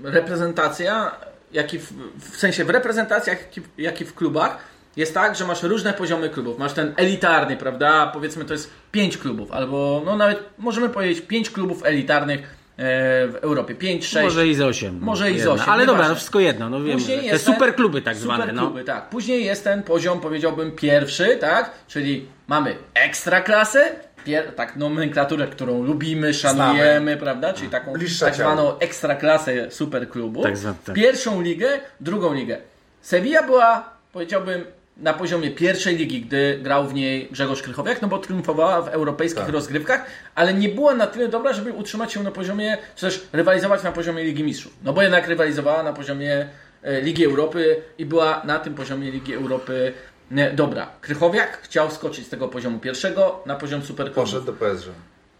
[0.05, 1.16] reprezentacja,
[1.53, 1.93] jak i w,
[2.31, 4.59] w sensie w reprezentacjach, jak i, jak i w klubach,
[4.97, 6.59] jest tak, że masz różne poziomy klubów.
[6.59, 8.07] Masz ten elitarny, prawda?
[8.07, 13.74] Powiedzmy to jest pięć klubów, albo no nawet możemy powiedzieć pięć klubów elitarnych w Europie.
[13.74, 14.24] Pięć, sześć.
[14.24, 14.99] Może i z 8.
[15.01, 15.53] Może i z Jedna.
[15.53, 16.99] osiem, Ale dobra, no wszystko jedno, no wiem.
[16.99, 18.53] Później Te jest ten- superkluby tak zwane, no.
[18.53, 19.09] Superkluby, tak.
[19.09, 21.70] Później jest ten poziom, powiedziałbym, pierwszy, tak?
[21.89, 23.93] Czyli mamy ekstraklasę,
[24.26, 27.53] pier- tak nomenklaturę, którą lubimy, szanujemy, prawda?
[27.53, 28.53] Czyli taką Bliższa tak ciału.
[28.57, 30.43] zwaną ekstraklasę superklubu.
[30.43, 30.95] Tak zwa- tak.
[30.95, 32.57] Pierwszą ligę, drugą ligę.
[33.03, 34.64] Sevilla była, powiedziałbym,
[35.01, 39.44] na poziomie pierwszej ligi, gdy grał w niej Grzegorz Krychowiak, no bo triumfowała w europejskich
[39.44, 39.53] Tak.
[39.53, 43.82] rozgrywkach, ale nie była na tyle dobra, żeby utrzymać się na poziomie, czy też rywalizować
[43.82, 44.72] na poziomie Ligi Mistrzów.
[44.84, 46.48] No bo jednak rywalizowała na poziomie
[46.82, 49.92] e, Ligi Europy i była na tym poziomie Ligi Europy
[50.30, 50.86] nie, dobra.
[51.01, 54.20] Krychowiak chciał skoczyć z tego poziomu pierwszego na poziom Superklubu.
[54.20, 54.88] Poszedł do PSG.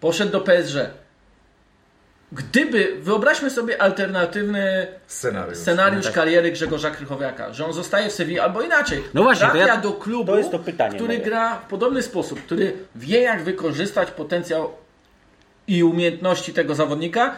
[0.01, 0.77] Poszedł do PSG.
[2.33, 5.59] Gdyby, wyobraźmy sobie alternatywny Scenariusz.
[5.59, 6.15] scenariusz tak.
[6.15, 9.03] kariery Grzegorza Krychowiaka, że on zostaje w Sevilla albo inaczej.
[9.15, 11.21] No właśnie, to trafia ja- do klubu, to jest to pytanie który moje.
[11.27, 14.71] gra w podobny sposób, który wie jak wykorzystać potencjał
[15.67, 17.35] i umiejętności tego zawodnika,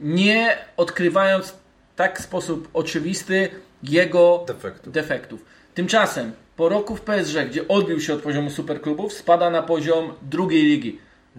[0.00, 1.54] nie odkrywając
[1.96, 3.48] tak w sposób oczywisty
[3.82, 4.92] jego Defektów.
[4.92, 5.44] defektów.
[5.74, 10.62] Tymczasem po roku w PSG, gdzie odbił się od poziomu superklubów, spada na poziom drugiej
[10.62, 10.98] ligi.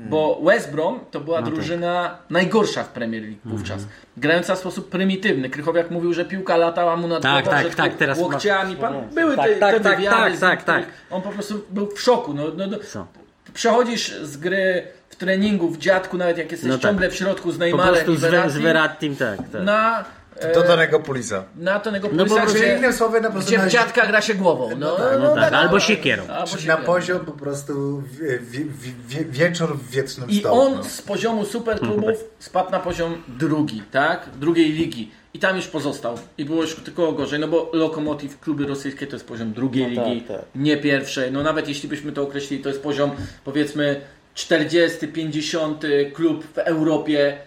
[0.09, 3.81] Bo West Brom to była drużyna najgorsza w Premier League wówczas.
[4.17, 5.49] Grająca w sposób prymitywny.
[5.49, 8.75] Krychowiak mówił, że piłka latała mu nad Tak, głową, tak, że tak, teraz łokciami.
[8.75, 10.85] Pan, No, były tak, te, tak, te tak, wywiady tak, tak, tak.
[11.11, 12.33] On po prostu był w szoku.
[12.33, 12.77] No, no, no.
[12.93, 13.07] Co?
[13.53, 16.83] Przechodzisz z gry w treningu, w dziadku, nawet jak jesteś No tak.
[16.83, 19.37] ciągle w środku z Po Neymarem prostu i z, Ver- z Verrattim, Verrattim, tak.
[19.51, 19.63] tak.
[19.63, 20.05] na...
[20.36, 21.43] e, To Tonego Pulisa.
[21.55, 23.69] na Tonego No bo Pulisa, prostu- Czyli gdzie, innymi słowy, na prostu gdzie na, w
[23.69, 24.69] dziadka gra się głową.
[24.79, 26.23] No, tak, No tak, albo siekierą.
[26.27, 28.65] albo na poziom po prostu wie, wie,
[29.07, 30.59] wie, wieczór w wiecznym I stołu.
[30.61, 30.84] on no.
[30.84, 34.29] z poziomu superklubów spadł na poziom drugi, tak?
[34.39, 35.11] Drugiej ligi.
[35.34, 36.17] I tam już pozostał.
[36.38, 40.01] I było już tylko gorzej, no bo Lokomotiv, kluby rosyjskie to jest poziom drugiej No
[40.03, 40.41] tak, ligi, tak.
[40.55, 41.32] nie pierwszej.
[41.32, 43.11] No nawet jeśli byśmy to określili, to jest poziom
[43.45, 44.01] powiedzmy
[44.34, 47.38] 40, 50 klub w Europie,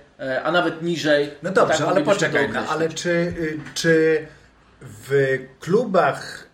[0.45, 1.31] a nawet niżej.
[1.43, 4.27] No dobrze, Tak ale poczekaj, no, ale czy, y, czy
[4.81, 6.45] w klubach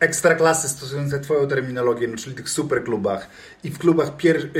[0.00, 3.28] ekstraklasy stosujące twoją terminologię, no, czyli tych superklubach
[3.64, 4.50] i w klubach pier, yy,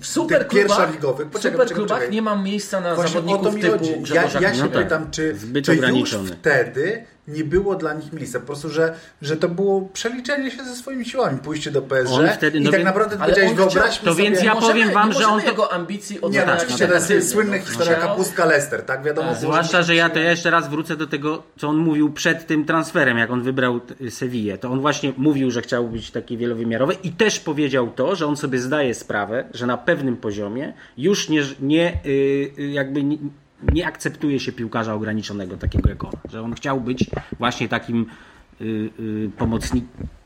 [0.00, 3.54] W superklubach, pierwszoligowych, w poczekaj, superklubach poczekaj, nie mam miejsca na Właśnie o to zawodników
[3.54, 4.14] mi typu chodzi.
[4.14, 4.82] Ja, ja się No tak.
[4.84, 6.30] pytam, czy, czy już ograniczony.
[6.30, 8.40] wtedy nie było dla nich miejsca.
[8.40, 12.28] Po prostu, że, że to było przeliczenie się ze swoimi siłami, pójście do PSG On
[12.28, 14.24] wtedy- i no tak więc- naprawdę powiedziałeś, wyobraźmy To sobie...
[14.24, 17.58] więc ja Możemy- powiem wam, że on jego ambicji Nie, no, oczywiście to jest słynna
[17.58, 19.02] historia Chciał- kapustka Leicester, tak?
[19.04, 19.38] Wiadomo, Tak.
[19.40, 23.18] Zwłaszcza, że ja to jeszcze raz wrócę do tego, co on mówił przed tym transferem,
[23.18, 24.58] jak on wybrał Sewillę.
[24.58, 28.36] To on właśnie mówił, że chciał być taki wielowymiarowy i też powiedział to, że on
[28.36, 32.08] sobie zdaje sprawę, że na pewnym poziomie już nie, nie y,
[32.58, 33.16] y, jakby nie,
[33.62, 36.12] nie akceptuje się piłkarza ograniczonego takiego jak on.
[36.30, 38.06] Że on chciał być właśnie takim
[38.60, 38.64] y,
[39.00, 39.84] y, pomocnik,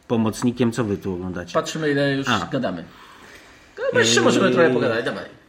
[0.09, 1.55] pomocnikiem, co wy tu oglądacie.
[1.55, 2.49] Patrzymy ile już A.
[2.53, 2.85] gadamy.
[3.93, 5.40] No, jeszcze możemy trochę pogadać, dawaj.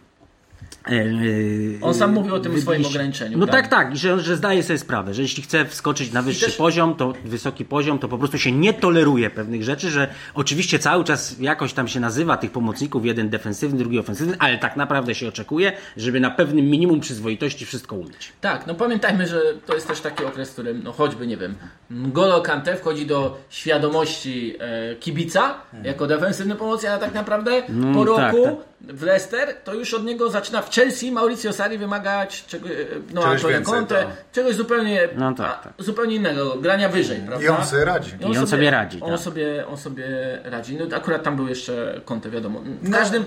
[0.90, 3.70] Yy, On sam mówił o tym wybiliście- swoim ograniczeniu, No prawda?
[3.70, 6.56] tak, tak, i że, że zdaje sobie sprawę, że jeśli chce wskoczyć na wyższy też-
[6.56, 11.04] poziom, to wysoki poziom, to po prostu się nie toleruje pewnych rzeczy, że oczywiście cały
[11.04, 15.28] czas jakoś tam się nazywa tych pomocników, jeden defensywny, drugi ofensywny, ale tak naprawdę się
[15.28, 18.34] oczekuje, żeby na pewnym minimum przyzwoitości wszystko umieć.
[18.42, 21.56] Tak, no pamiętajmy, że to jest też taki okres, w którym, no choćby, nie wiem,
[21.92, 25.54] N'Golo Kante wchodzi do świadomości e, kibica
[25.84, 28.71] jako defensywny pomocnik, a tak naprawdę No, po tak, roku tak.
[28.88, 32.72] W Leicester to już od niego zaczyna w Chelsea Mauricio Sarri wymagać czego, e,
[33.14, 34.08] no, Czegoś więcej, Conte, tak.
[34.32, 35.74] czegoś zupełnie, No tak, a, tak.
[35.78, 37.46] zupełnie innego, grania wyżej, prawda?
[37.46, 38.12] I on sobie radzi.
[38.34, 39.20] I on sobie radzi, On, tak.
[39.20, 40.06] sobie, on sobie
[40.44, 40.76] radzi.
[40.78, 42.60] No, akurat tam był jeszcze Conte, wiadomo.
[42.60, 42.98] W, No.
[42.98, 43.26] każdym,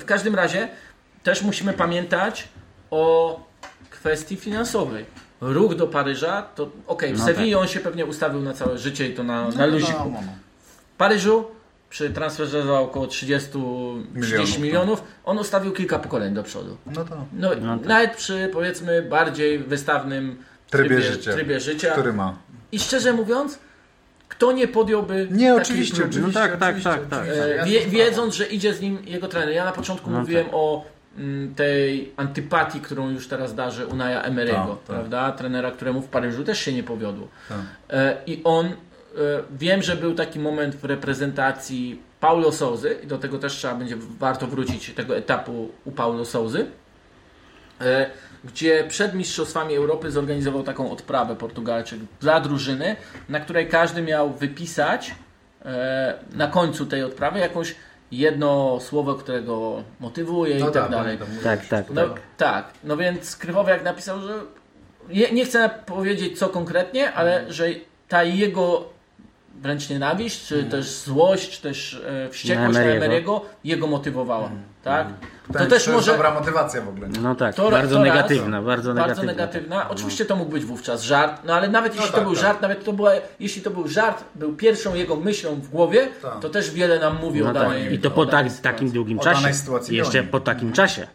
[0.00, 0.68] w każdym razie
[1.22, 2.48] też musimy pamiętać
[2.90, 3.40] o
[3.90, 5.04] kwestii finansowej.
[5.40, 9.08] Ruch do Paryża, to okej, w No Sewilli on się pewnie ustawił na całe życie
[9.08, 9.92] i to na, na luziku.
[9.98, 10.32] no, no, no.
[10.94, 11.44] W Paryżu
[11.94, 13.60] przy transferze za około 30 30
[14.14, 16.76] Milionów, milionów, on ustawił kilka pokoleń do przodu.
[16.86, 17.60] No to No, tak.
[17.86, 20.36] Nawet przy powiedzmy bardziej wystawnym
[20.70, 21.32] trybie życia.
[21.32, 21.92] trybie życia.
[21.92, 22.36] który ma.
[22.72, 23.58] I szczerze mówiąc,
[24.28, 26.08] kto nie podjąłby Nie, oczywiście, próby?
[26.10, 26.38] oczywiście.
[26.40, 27.20] No tak, tak, oczywiście, tak, tak.
[27.20, 27.64] oczywiście.
[27.64, 27.96] Wie, sprawa.
[28.04, 29.54] wiedząc, że idzie z nim jego trener.
[29.54, 30.54] Ja na początku No mówiłem tak.
[30.54, 30.84] o
[31.18, 34.78] mm, tej antypatii, którą już teraz darzy Unaja Emery'ego, Tak, tak.
[34.86, 35.32] prawda?
[35.32, 37.28] Trenera, któremu w Paryżu też się nie powiodło.
[37.48, 37.58] Tak.
[37.90, 38.72] E, I on,
[39.50, 43.96] wiem, że był taki moment w reprezentacji Paulo Souzy i do tego też trzeba będzie
[44.18, 46.66] warto wrócić tego etapu u Paulo Souzy,
[47.80, 48.10] e,
[48.44, 52.96] gdzie przed Mistrzostwami Europy zorganizował taką odprawę Portugalczyk dla drużyny,
[53.28, 55.14] na której każdy miał wypisać
[55.64, 57.74] e, na końcu tej odprawy jakąś
[58.12, 61.18] jedno słowo, którego motywuje No i tak dalej.
[61.18, 64.34] Tak, mówisz, tak, to No tak, no więc Krychowiak napisał, że
[65.08, 67.66] nie, nie chcę powiedzieć co konkretnie, ale że
[68.08, 68.93] ta jego
[69.64, 73.40] wręcz nienawiść, czy też złość, czy też e, wściekłość na Na Emery'ego.
[73.64, 74.50] Jego motywowała,
[74.82, 75.06] tak?
[75.52, 76.12] To, To też jest może...
[76.12, 77.08] dobra motywacja w ogóle.
[77.22, 78.14] No tak, To- bardzo to raz.
[78.14, 79.06] negatywna, bardzo negatywna.
[79.06, 79.88] Bardzo negatywna.
[79.90, 82.42] Oczywiście to mógł być wówczas żart, no ale nawet jeśli tak, to był tak.
[82.42, 86.40] żart, nawet to była, jeśli to był żart, był pierwszą jego myślą w głowie, Tak.
[86.40, 87.62] to też wiele nam mówi No o tak.
[87.62, 88.62] danej I to po tak, sytuacji.
[88.62, 89.40] takim długim O czasie.
[89.40, 91.06] danej sytuacji Jeszcze po takim czasie.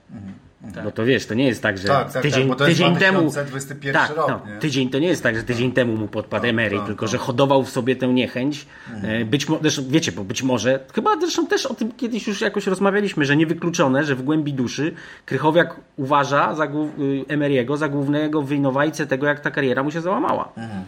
[0.75, 0.83] Tak.
[0.83, 2.79] Bo to wiesz, to nie jest tak, że Tak, tak, tydzień, tak, bo to jest
[2.79, 3.19] tydzień temu.
[3.19, 4.59] 2021 Tak, rok, no, nie?
[4.59, 7.11] tydzień to nie jest tak, że tydzień temu mu podpadł Tak, Emery, tak, tylko tak.
[7.11, 8.65] że hodował w sobie tę niechęć.
[9.03, 12.41] E, Być może, zresztą, wiecie, bo być może, chyba zresztą też o tym kiedyś już
[12.41, 14.93] jakoś rozmawialiśmy, że niewykluczone, że w głębi duszy
[15.25, 20.01] Krychowiak uważa za, głów- y, Emery'ego za głównego winowajcę tego, jak ta kariera mu się
[20.01, 20.49] załamała.
[20.57, 20.83] Mhm,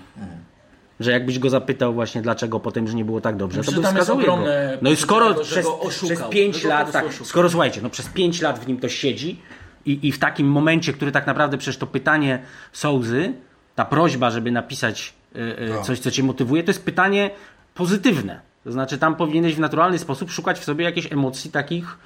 [1.00, 3.88] Że jakbyś go zapytał właśnie dlaczego potem, że nie było tak dobrze, No to by
[3.88, 4.34] wskazał jego.
[4.34, 7.50] ogromne No i skoro tego, przez, oszukał, przez 5 że go po lat, tak, skoro
[7.50, 9.40] słuchajcie, no przez 5 lat w nim to siedzi
[9.86, 12.40] i, i w takim momencie, który tak naprawdę przecież to pytanie
[12.72, 13.34] Sołzy,
[13.76, 15.82] ta prośba, żeby napisać y, y, No.
[15.82, 17.30] coś, co cię motywuje, to jest pytanie
[17.74, 18.40] pozytywne.
[18.64, 21.98] To znaczy tam powinieneś w naturalny sposób szukać w sobie jakichś emocji takich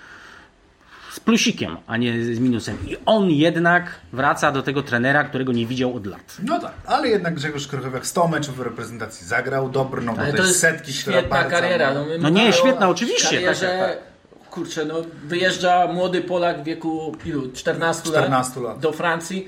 [1.11, 2.77] z plusikiem, a nie z minusem.
[2.87, 6.37] I on jednak wraca do tego trenera, którego nie widział od lat.
[6.43, 10.59] No tak, ale jednak Grzegorz Krychowiak 100 meczów w reprezentacji zagrał, no to jest jest
[10.59, 11.93] setki, świetna kariera.
[11.93, 14.14] No, my No nie, świetna, oczywiście, Karierze tak, tak,
[14.55, 17.51] kurczę, no wyjeżdża młody Polak w wieku ilu?
[17.51, 18.79] 14, 14 lat.
[18.79, 19.47] do Francji.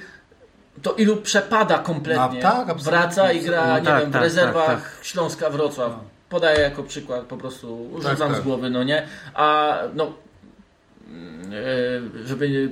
[0.82, 2.40] To ilu przepada kompletnie.
[2.44, 2.78] No, tak.
[2.78, 5.06] Wraca i gra, No nie tak, wiem, w tak, rezerwach tak, tak.
[5.06, 5.92] Śląska Wrocław.
[6.30, 8.42] Podaję jako przykład, po prostu rzucam tak.
[8.42, 9.08] z głowy, no nie?
[9.34, 10.14] A no,
[12.24, 12.72] e, żeby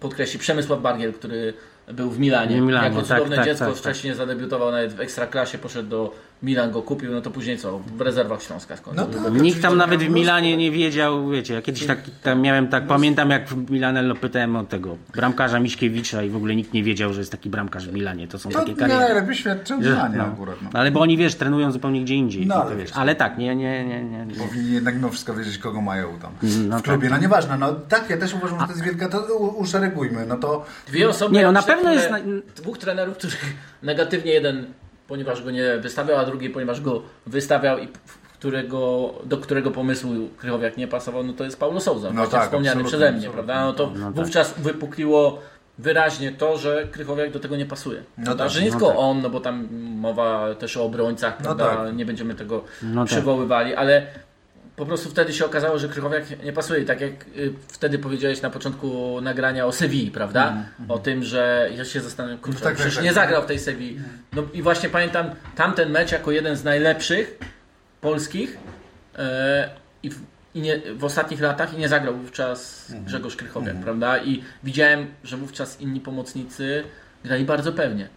[0.00, 1.54] podkreślić, Przemysław Bargiel, który
[1.92, 2.56] był w Milanie.
[2.56, 3.82] W Milanie, jako cudowne tak, dziecko, tak, tak.
[3.82, 6.12] wcześniej zadebiutował nawet w Ekstraklasie, poszedł do
[6.42, 7.78] Milan, go kupił, no to później co?
[7.78, 9.06] W rezerwach Śląska skończył.
[9.16, 10.20] No tak, Nikt tam nawet w mnóstwo.
[10.20, 14.56] Milanie nie wiedział, wiecie, ja kiedyś tak tam miałem tak, pamiętam jak w Milanello pytałem
[14.56, 17.92] o tego bramkarza Miśkiewicza i w ogóle nikt nie wiedział, że jest taki bramkarz w
[17.92, 18.28] Milanie.
[18.28, 19.00] To są To takie nie kariery.
[19.00, 20.24] najlepiej świadczy o Milanie no.
[20.24, 20.56] akurat.
[20.62, 20.70] No.
[20.72, 22.46] Ale bo oni, wiesz, trenują zupełnie gdzie indziej.
[22.46, 22.90] No, ale wiesz.
[22.94, 24.26] ale tak, nie, nie, nie, nie.
[24.26, 24.34] nie.
[24.34, 26.32] Powinni jednak mimo wszystko wiedzieć, kogo mają tam
[26.68, 27.08] No w klubie.
[27.08, 27.10] tak.
[27.16, 30.26] No nieważne, no tak, ja też uważam, że to jest wielka, to uszeregujmy.
[30.26, 31.34] No to Dwie osoby.
[31.36, 32.10] Nie, no, na pewno jest
[32.56, 34.66] Dwóch trenerów, których negatywnie jeden,
[35.10, 37.88] ponieważ go nie wystawiał, a drugi, ponieważ go wystawiał i
[38.38, 42.42] którego, do którego pomysłu Krychowiak nie pasował, no to jest Paulo Souza, No właśnie tak,
[42.44, 43.64] wspomniany przeze mnie, prawda?
[43.64, 44.14] No to No tak.
[44.14, 45.38] wówczas wypukliło
[45.78, 48.02] wyraźnie to, że Krychowiak do tego nie pasuje.
[48.24, 48.44] prawda?
[48.44, 48.96] tak, że nie no tylko tak.
[48.98, 51.76] on, no bo tam mowa też o obrońcach, No prawda?
[51.84, 51.96] tak.
[51.96, 53.10] nie będziemy tego No tak.
[53.10, 54.06] przywoływali, ale
[54.80, 56.84] po prostu wtedy się okazało, że Krychowiak nie pasuje.
[56.84, 60.56] Tak jak y, wtedy powiedziałeś na początku nagrania o Sewilli, prawda?
[60.88, 63.24] O tym, że ja się zastanawiam, kurczę, Mhm, tak, przecież tak, nie tak.
[63.24, 64.00] zagrał w tej Sewilli.
[64.32, 67.38] No i właśnie pamiętam tamten mecz jako jeden z najlepszych
[68.00, 68.58] polskich
[69.18, 69.70] e,
[70.02, 70.20] i, w,
[70.54, 73.04] i nie, w ostatnich latach i nie zagrał wówczas Mhm.
[73.04, 74.18] Grzegorz Krychowiak, prawda?
[74.18, 76.84] I widziałem, że wówczas inni pomocnicy
[77.24, 78.08] grali bardzo pewnie.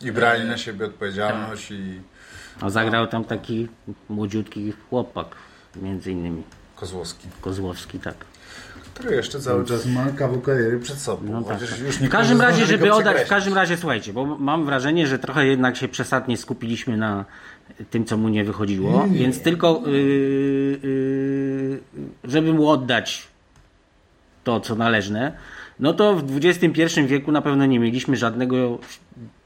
[0.00, 2.00] i brali na siebie odpowiedzialność i
[2.60, 3.68] A zagrał tam taki
[4.08, 5.26] młodziutki chłopak,
[5.76, 6.42] między innymi
[6.76, 8.14] Kozłowski, Kozłowski, tak.
[8.94, 11.22] który jeszcze cały czas ma kawał kariery przed sobą.
[11.30, 11.78] No tak, tak.
[11.80, 15.46] już W każdym razie, żeby oddać, w każdym razie słuchajcie, bo mam wrażenie, że trochę
[15.46, 17.24] jednak się przesadnie skupiliśmy na
[17.90, 19.18] tym, co mu nie wychodziło, Nie.
[19.18, 19.92] więc tylko yy,
[20.82, 21.80] yy,
[22.24, 23.28] żeby mu oddać
[24.44, 25.32] to, co należne,
[25.80, 28.78] no to w XXI wieku na pewno nie mieliśmy żadnego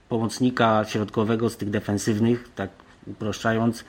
[0.08, 2.70] pomocnika środkowego z tych defensywnych, tak
[3.06, 3.84] uproszczając,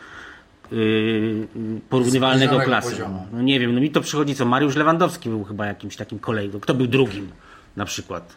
[0.72, 1.47] yy,
[1.89, 3.03] porównywalnego klasy.
[3.34, 6.61] No nie wiem, no mi to przychodzi co, Mariusz Lewandowski był chyba jakimś takim kolejnym.
[6.61, 7.32] Kto był drugim
[7.76, 8.36] na przykład?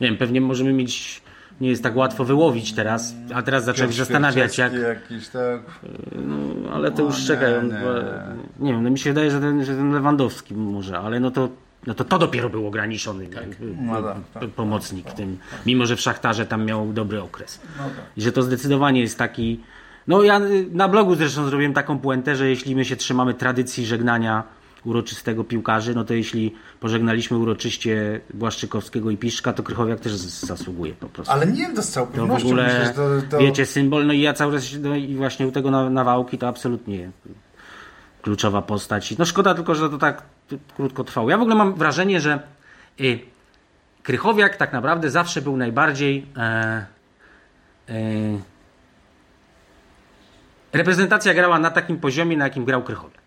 [0.00, 1.22] Nie wiem, pewnie możemy mieć,
[1.60, 5.60] nie jest tak łatwo wyłowić teraz, a teraz zacząłem zastanawiać jak, Jakiś, tak.
[6.26, 8.66] no, ale to O, już czekaj, nie.
[8.66, 11.48] nie wiem, no mi się wydaje, że ten, że ten Lewandowski może, ale no to
[11.86, 15.86] no to, to dopiero był ograniczony y, y, No tak, tak, pomocnik w tym, mimo
[15.86, 17.60] że w Szachtarze tam miał dobry okres.
[17.78, 18.04] No tak.
[18.16, 19.60] I że to zdecydowanie jest taki.
[20.06, 23.86] No ja y, na blogu zresztą zrobiłem taką puentę, że jeśli my się trzymamy tradycji
[23.86, 24.42] żegnania
[24.84, 31.08] uroczystego piłkarzy, no to jeśli pożegnaliśmy uroczyście Błaszczykowskiego i Piszczka, to Krychowiak też zasługuje po
[31.08, 31.32] prostu.
[31.32, 33.38] Ale nie to z całą To w ogóle, myślę, to, to...
[33.38, 36.48] wiecie, symbol, no i ja cały czas, no i właśnie u tego na- nawałki to
[36.48, 37.10] absolutnie
[38.22, 39.18] kluczowa postać.
[39.18, 40.22] No szkoda tylko, że to tak
[40.76, 41.30] krótko trwało.
[41.30, 42.40] Ja w ogóle mam wrażenie, że
[43.00, 43.18] y,
[44.02, 46.40] Krychowiak tak naprawdę zawsze był najbardziej e,
[47.88, 47.94] e,
[50.72, 53.22] reprezentacja grała na takim poziomie, na jakim grał Krychowiak.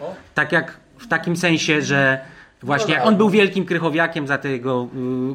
[0.00, 0.14] O.
[0.34, 2.20] Tak jak w takim sensie, że
[2.62, 3.08] właśnie No jak tak.
[3.08, 4.88] on był wielkim krychowiakiem za tego.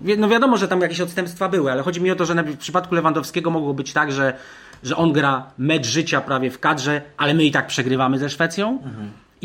[0.07, 2.57] y, No wiadomo, że tam jakieś odstępstwa były, ale chodzi mi o to, że w
[2.57, 4.33] przypadku Lewandowskiego mogło być tak, że,
[4.83, 8.79] że on gra mecz życia prawie w kadrze, ale my i tak przegrywamy ze Szwecją.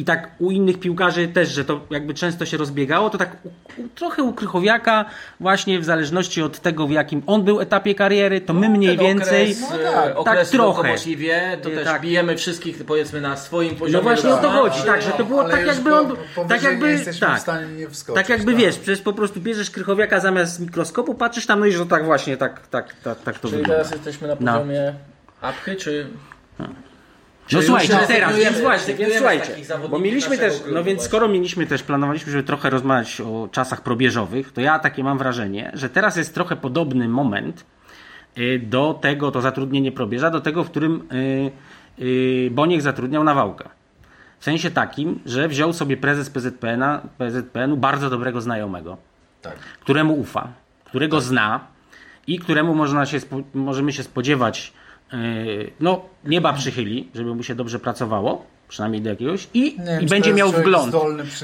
[0.01, 3.48] I tak u innych piłkarzy też, że to jakby często się rozbiegało, to tak u,
[3.82, 5.05] u, trochę u Krychowiaka,
[5.40, 9.07] właśnie w zależności od tego, w jakim on był etapie kariery, to my mniej Ten
[9.07, 9.42] więcej.
[9.53, 10.78] Okres, No e, tak, okres tak trochę.
[10.82, 12.03] lokomotywie, to też tak.
[12.03, 13.96] bijemy wszystkich powiedzmy na swoim poziomie.
[13.98, 16.16] No właśnie o to chodzi, tak, że to było tak jakby on.
[16.48, 16.86] Tak jakby.
[16.86, 17.38] nie jesteśmy tak.
[17.38, 18.22] w stanie nie wskoczyć.
[18.26, 21.86] Tak jakby wiesz, przecież po prostu bierzesz krychowiaka zamiast mikroskopu, patrzysz tam, no i że
[21.86, 23.84] tak właśnie, tak, tak, tak, tak to Czyli wygląda.
[23.84, 24.53] teraz jesteśmy na No.
[24.53, 24.94] poziomie
[25.40, 26.07] apchy, czy...
[27.53, 29.55] No słuchajcie, teraz, więc właśnie, więc słuchajcie,
[29.90, 34.53] bo mieliśmy też, no więc skoro mieliśmy też, planowaliśmy, żeby trochę rozmawiać o czasach probieżowych,
[34.53, 37.64] to ja takie mam wrażenie, że teraz jest trochę podobny moment
[38.38, 41.51] y, do tego, to zatrudnienie probierza, do tego, w którym y,
[42.05, 43.68] y, Boniek zatrudniał Nawałkę.
[44.38, 48.96] W sensie takim, że wziął sobie prezes PZPN-a, PZPN-u bardzo dobrego znajomego,
[49.42, 49.55] Tak.
[49.80, 50.48] któremu ufa,
[50.84, 51.61] którego zna
[52.26, 53.18] i któremu można się,
[53.55, 54.72] możemy się spodziewać,
[55.80, 60.06] no nieba przychyli, żeby mu się dobrze pracowało, przynajmniej do jakiegoś, i, Nie wiem, i
[60.06, 60.94] będzie miał wgląd.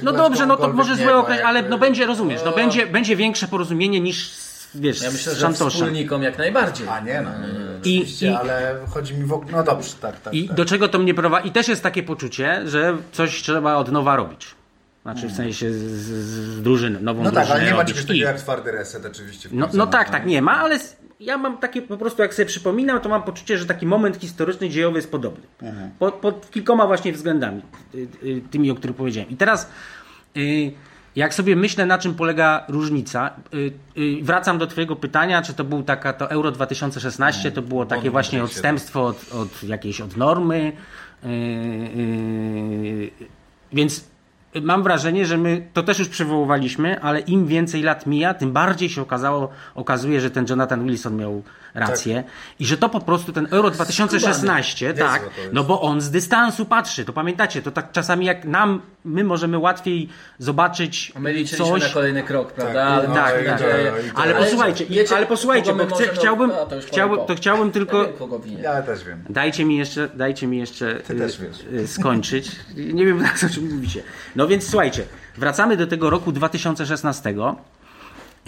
[0.02, 3.48] No dobrze, no to może złe okres, ale no będzie, rozumiesz, no będzie, będzie większe
[3.48, 4.30] porozumienie niż
[4.74, 5.70] wiesz, Ja myślę, z że Szantoszem.
[5.70, 6.88] wspólnikom jak najbardziej.
[6.88, 9.92] A nie, no, no, no, I- oczywiście, i- ale chodzi mi w ogóle, no dobrze,
[10.00, 10.34] tak, tak.
[10.34, 10.56] I tak.
[10.56, 11.48] do czego to mnie prowadzi?
[11.48, 14.46] I też jest takie poczucie, że coś trzeba od nowa robić.
[15.02, 16.06] Znaczy w sensie z, z,
[16.56, 19.06] z drużyny, nową No tak, drużynę ale nie ma czegoś I- takiego jak twardy reset
[19.06, 19.48] oczywiście.
[19.48, 20.78] w No, no tak, tak, nie ma, ale
[21.20, 24.68] ja mam takie po prostu, jak sobie przypominam, to mam poczucie, że taki moment historyczny,
[24.68, 25.46] dziejowy jest podobny.
[25.62, 25.90] Mhm.
[25.98, 27.62] Pod, pod kilkoma właśnie względami,
[27.94, 29.30] y, y, tymi, o których powiedziałem.
[29.30, 29.70] I teraz
[30.36, 30.72] y,
[31.16, 33.30] jak sobie myślę, na czym polega różnica,
[34.22, 38.44] wracam do Twojego pytania, czy to był taka, to Euro 2016, to było takie właśnie
[38.44, 40.72] odstępstwo od, od jakiejś od normy.
[43.72, 44.04] Więc
[44.62, 48.88] mam wrażenie, że my to też już przywoływaliśmy, ale im więcej lat mija, tym bardziej
[48.88, 51.42] się okazało, okazuje, że ten Jonathan Wilson miał
[51.76, 52.24] rację
[52.58, 55.22] i że to po prostu ten Euro 2016, Niezłe tak,
[55.52, 59.58] no bo on z dystansu patrzy, to pamiętacie, to tak czasami jak nam, my możemy
[59.58, 60.08] łatwiej
[60.38, 62.84] zobaczyć My liczyliśmy coś, na kolejny krok, prawda?
[62.84, 63.58] Tak, ale no, tak, tak.
[63.60, 63.64] to-
[64.14, 68.38] Ale Ale posłuchajcie, wiecie, ale posłuchajcie, bo chcę, chciałbym, to chciałbym, to chciałbym tylko, Ja
[68.44, 68.62] wiem.
[68.62, 69.24] Ja też wiem.
[69.28, 71.60] Dajcie mi jeszcze, dajcie mi jeszcze Ty też wiesz.
[71.72, 72.50] y, y, skończyć.
[72.76, 74.02] Nie wiem, o czym mówicie.
[74.36, 75.02] No więc słuchajcie,
[75.36, 77.34] wracamy do tego roku 2016.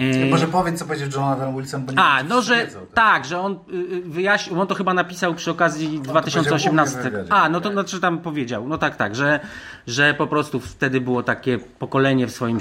[0.01, 2.89] Y, Może powiedz, co powiedział Jonathan Wilson, bo nie A, no że wiedzą, tak?
[2.95, 6.71] tak, że on y, y, wyjaśnił, on to chyba napisał przy okazji 2018.
[6.71, 7.51] u mnie w A, wywiadzie.
[7.53, 8.69] no to znaczy tam powiedział.
[8.69, 9.41] No tak, tak, że,
[9.87, 12.59] że po prostu wtedy było takie pokolenie w swoim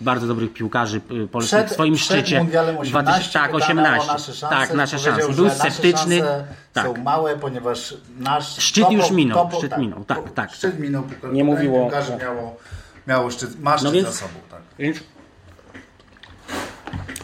[0.00, 2.38] bardzo dobrych piłkarzy y, polskich w swoim przed szczycie.
[2.38, 4.10] mundialem 18 tak, pytano 18.
[4.10, 5.32] O nasze szanse, tak, nasze szanse.
[5.32, 6.18] Był nasze sceptyczny.
[6.18, 6.86] szanse Tak.
[6.86, 10.50] Są małe, ponieważ nasz Szczyt topo- już minął, topo- szczyt minął, tak, tak.
[10.52, 11.02] Szczyt minął.
[11.32, 12.56] Nie mówiło- Piłkarzy miało,
[13.06, 14.34] miało szczyt, ma szczyt No więc- za sobą.
[14.50, 14.60] Tak.
[14.78, 14.96] Więc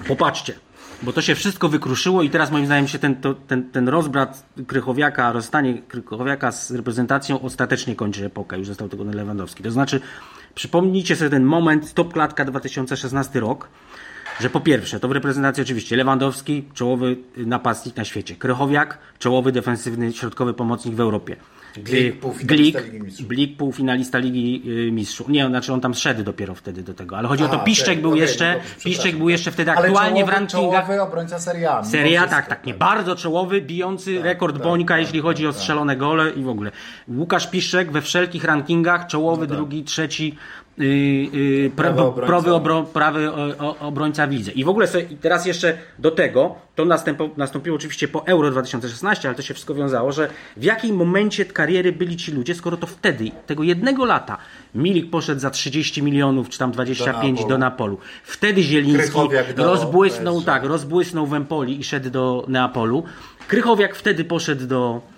[0.09, 0.55] popatrzcie,
[1.03, 4.46] bo to się wszystko wykruszyło i teraz moim zdaniem się ten, to, ten, ten rozbrat
[4.66, 8.59] Krychowiaka, rozstanie Krychowiaka z reprezentacją ostatecznie kończy epokę.
[8.59, 9.62] Już został tego Lewandowski.
[9.62, 10.00] To znaczy,
[10.55, 13.68] przypomnijcie sobie ten moment, stop klatka 2016 rok,
[14.40, 18.36] że po pierwsze, to w reprezentacji oczywiście Lewandowski, czołowy napastnik na świecie.
[18.36, 21.36] Krychowiak, czołowy defensywny środkowy pomocnik w Europie.
[21.77, 23.27] Glik, półfinalista Glik, Ligi Mistrzów.
[23.29, 25.29] Blik, półfinalista Ligi y, Mistrzów.
[25.29, 28.11] Nie, znaczy on tam szedł dopiero wtedy do tego, ale chodzi o to, Piszczek był
[28.11, 30.85] okej, jeszcze, no dobrze, Piszczek był jeszcze wtedy Ale aktualnie w czołowy- rankingach.
[30.87, 31.39] Czołowy obrońca.
[31.39, 35.53] Seria, mimo tak, tak, nie, bardzo czołowy, bijący rekord tak, Bońka, tak, jeśli chodzi o
[35.53, 36.70] strzelone gole i w ogóle.
[37.09, 40.37] Łukasz Piszczek we wszelkich rankingach, czołowy, drugi, trzeci,
[41.77, 42.93] Prawy obrońca.
[42.93, 44.53] prawy, obro, obrońca w lidze.
[44.53, 49.29] I w ogóle sobie, teraz jeszcze do tego, to następo, nastąpiło oczywiście po Euro 2016,
[49.29, 52.87] ale to się wszystko wiązało, że w jakim momencie kariery byli ci ludzie, skoro to
[52.87, 54.39] wtedy, tego jednego lata,
[54.75, 57.59] Milik poszedł za 30 milionów, czy tam 25 do.
[57.59, 57.99] Napolu.
[58.25, 59.18] Wtedy Zieliński
[59.57, 60.47] do rozbłysnął, PSG.
[60.47, 63.05] tak, rozbłysnął w Empoli i szedł do Neapolu.
[63.49, 65.12] Krychowiak wtedy poszedł do, y,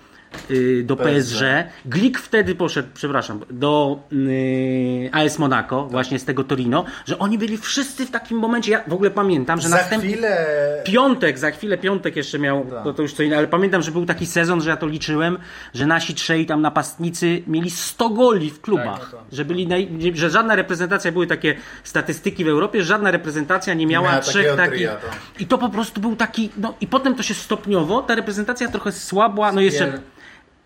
[0.85, 1.43] do PSG.
[1.87, 7.59] Glik wtedy poszedł, przepraszam, do y, AS Monaco, właśnie z tego Torino, że oni byli
[7.59, 8.73] wszyscy w takim momencie.
[8.73, 10.09] Ja w ogóle pamiętam, że Za następny.
[10.11, 10.47] chwilę
[10.85, 12.85] Piątek, za chwilę piątek jeszcze miał, Tak.
[12.85, 15.39] to, to już co innego, ale pamiętam, że był taki sezon, że ja to liczyłem,
[15.75, 19.01] że nasi trzej tam napastnicy mieli 100 goli w klubach.
[19.01, 21.55] Tak, no że, byli naj, że żadna reprezentacja, były takie
[21.85, 24.75] statystyki w Europie, żadna reprezentacja nie miała miała trzech takich.
[24.75, 25.07] tria, to.
[25.39, 28.93] I to po prostu był taki, no i potem to się stopniowo, ta reprezentacja trochę
[28.93, 29.99] słabła, no jeszcze, Spier-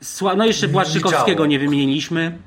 [0.00, 2.38] sła, no jeszcze Błaszczykowskiego nie wymieniliśmy,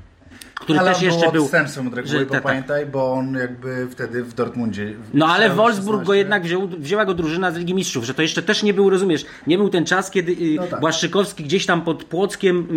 [0.56, 3.14] który ale też on jeszcze był odstępstwem od reguły, że bo ta- ta- pamiętaj, bo
[3.14, 4.93] on jakby wtedy w Dortmundzie...
[5.14, 6.18] No ale Wolfsburg go 16.
[6.18, 9.26] jednak wziął, wzięła go drużyna z Ligi Mistrzów, że to jeszcze też nie był, rozumiesz,
[9.47, 10.80] nie był ten czas, kiedy y, No tak.
[10.80, 12.68] Błaszczykowski gdzieś tam pod Płockiem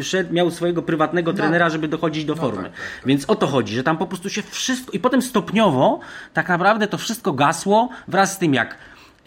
[0.00, 2.62] y, szedł, miał swojego prywatnego trenera, żeby dochodzić do formy.
[2.62, 3.06] tak, tak, tak.
[3.06, 6.00] Więc o to chodzi, że tam po prostu się wszystko i potem stopniowo
[6.34, 8.76] tak naprawdę to wszystko gasło wraz z tym jak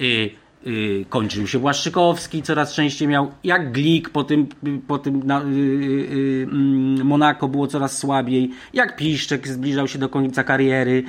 [0.01, 0.29] y,
[0.67, 4.47] y, kończył się Błaszczykowski, coraz częściej miał, jak Glik po tym,
[4.87, 9.99] po tym na, y, y, y, mm, Monako było coraz słabiej, jak Piszczek zbliżał się
[9.99, 11.03] do końca kariery,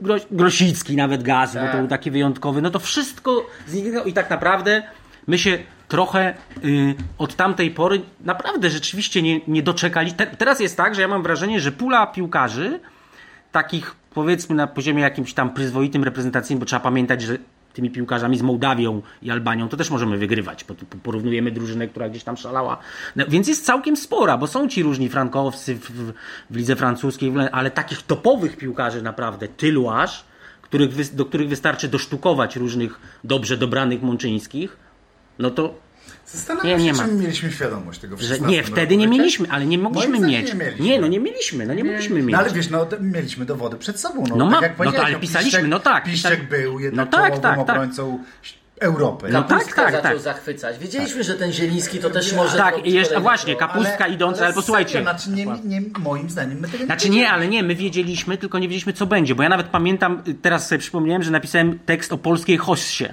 [0.00, 1.76] Gro, Grosicki nawet gaz, bo to Tak.
[1.76, 4.82] był taki wyjątkowy, no to wszystko zniknęło i tak naprawdę
[5.26, 6.34] my się trochę
[6.64, 10.12] y, od tamtej pory naprawdę rzeczywiście nie, nie doczekali.
[10.12, 12.80] Te, teraz jest tak, że ja mam wrażenie, że pula piłkarzy
[13.52, 17.38] takich powiedzmy na poziomie jakimś tam przyzwoitym reprezentacyjnym, bo trzeba pamiętać, że
[17.74, 22.24] tymi piłkarzami z Mołdawią i Albanią to też możemy wygrywać, bo porównujemy drużynę, która gdzieś
[22.24, 22.78] tam szalała.
[23.16, 26.12] No, więc jest całkiem spora, bo są ci różni frankowscy w, w,
[26.50, 30.24] w lidze francuskiej, ale takich topowych piłkarzy naprawdę tylu aż,
[30.62, 34.76] których, do których wystarczy dosztukować różnych dobrze dobranych Mączyńskich,
[35.38, 35.74] no to
[36.26, 39.06] Zastanawiam Nie, się, nie czy my mieliśmy świadomość tego w że 16 nie, wtedy nie
[39.06, 40.48] roku, mieliśmy, ale nie mogliśmy mieć.
[40.48, 40.84] nie mieliśmy.
[40.84, 42.32] Nie, no nie mieliśmy, no nie mogliśmy mieć.
[42.32, 44.24] No ale wiesz, no to mieliśmy dowody przed sobą.
[44.28, 47.06] No, No tak ma- jak no to ale pisaliśmy, Piszczek, no tak, Piszczek był jednak
[47.06, 47.58] No tak, tak, tak.
[47.58, 48.18] obrońcą
[48.80, 49.28] Europy.
[49.32, 50.20] No tak, Kapustka tak, zaczął tak.
[50.20, 50.78] zachwycać.
[50.78, 52.56] Wiedzieliśmy, że ten Zieliński to też może...
[52.56, 54.92] Tak, i jeszcze, właśnie, kapustka idąca, ale, posłuchajcie.
[54.92, 58.38] Serio, znaczy nie, nie, moim zdaniem my tego nie Znaczy nie, ale nie, my wiedzieliśmy,
[58.38, 62.12] tylko nie wiedzieliśmy co będzie, bo ja nawet pamiętam, teraz sobie przypomniałem, że napisałem tekst
[62.12, 63.04] o polskiej hossie.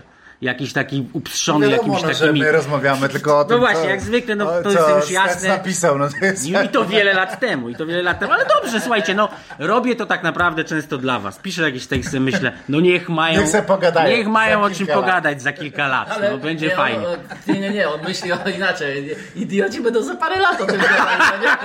[0.41, 4.01] Jakiś taki upstrzony, Wiadomo, jakimiś no, że my rozmawiamy tylko o tym, właśnie, co, jak
[4.01, 5.49] zwykle, no, to jest co już Stec jasne.
[5.49, 6.45] napisał, no to jest...
[6.45, 9.29] I, I to wiele lat temu, i to wiele lat temu, ale dobrze, słuchajcie, no
[9.59, 11.39] robię to tak naprawdę często dla was.
[11.39, 14.97] Piszę jakieś teksty, myślę, no niech mają, Niech pogadają niech mają o czym lat.
[14.97, 17.07] pogadać za kilka lat, no będzie nie, fajnie.
[17.07, 17.19] On, on,
[17.53, 19.15] nie, nie, nie, on myśli o inaczej.
[19.35, 21.57] Idioci będą za parę lat o tym gadali, no nie?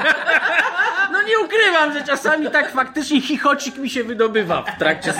[1.12, 5.12] No nie ukrywam, że czasami tak faktycznie chichocik mi się wydobywa w trakcie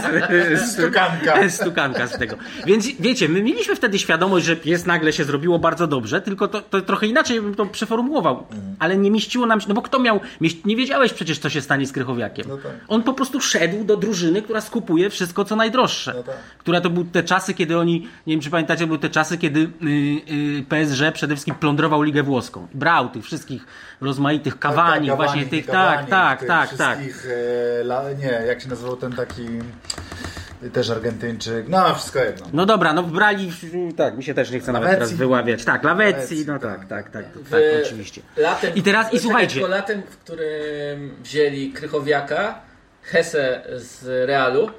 [0.66, 1.48] Stukanka.
[1.50, 2.36] stukanka z tego.
[2.66, 6.61] Więc wiecie, my mieliśmy wtedy świadomość, że pies nagle się zrobiło bardzo dobrze, tylko to,
[6.61, 8.47] to trochę inaczej bym to przeformułował.
[8.78, 10.20] Ale nie mieściło nam się, no bo kto miał,
[10.64, 12.47] nie wiedziałeś przecież, co się stanie z Krychowiakiem.
[12.49, 12.72] No tak.
[12.88, 16.12] On po prostu szedł do drużyny, która skupuje wszystko, co najdroższe.
[16.16, 16.36] No tak.
[16.59, 19.61] Które to były te czasy, kiedy oni, nie wiem czy pamiętacie, były te czasy, kiedy
[19.61, 19.66] y,
[20.59, 22.66] y, PSG przede wszystkim plądrował Ligę Włoską.
[22.74, 23.66] Brał tych wszystkich
[24.01, 26.99] rozmaitych kawani, Tak, właśnie Cavani, tych, tak, tak, tak, tak.
[26.99, 27.26] wszystkich,
[27.80, 29.42] e, la, nie, jak się nazywał ten taki
[30.72, 32.46] też Argentyńczyk, no wszystko jedno.
[32.52, 33.52] No dobra, no wbrali,
[33.96, 35.64] tak, mi się też nie chce nawet teraz wyławiać.
[35.64, 38.20] Tak, Lawecji, no tak, tak, tak, tak, tak, oczywiście.
[38.36, 42.60] Latem, I teraz, i słuchajcie, tylko latem, w którym wzięli Krychowiaka,
[43.02, 44.70] Hesse z Realu,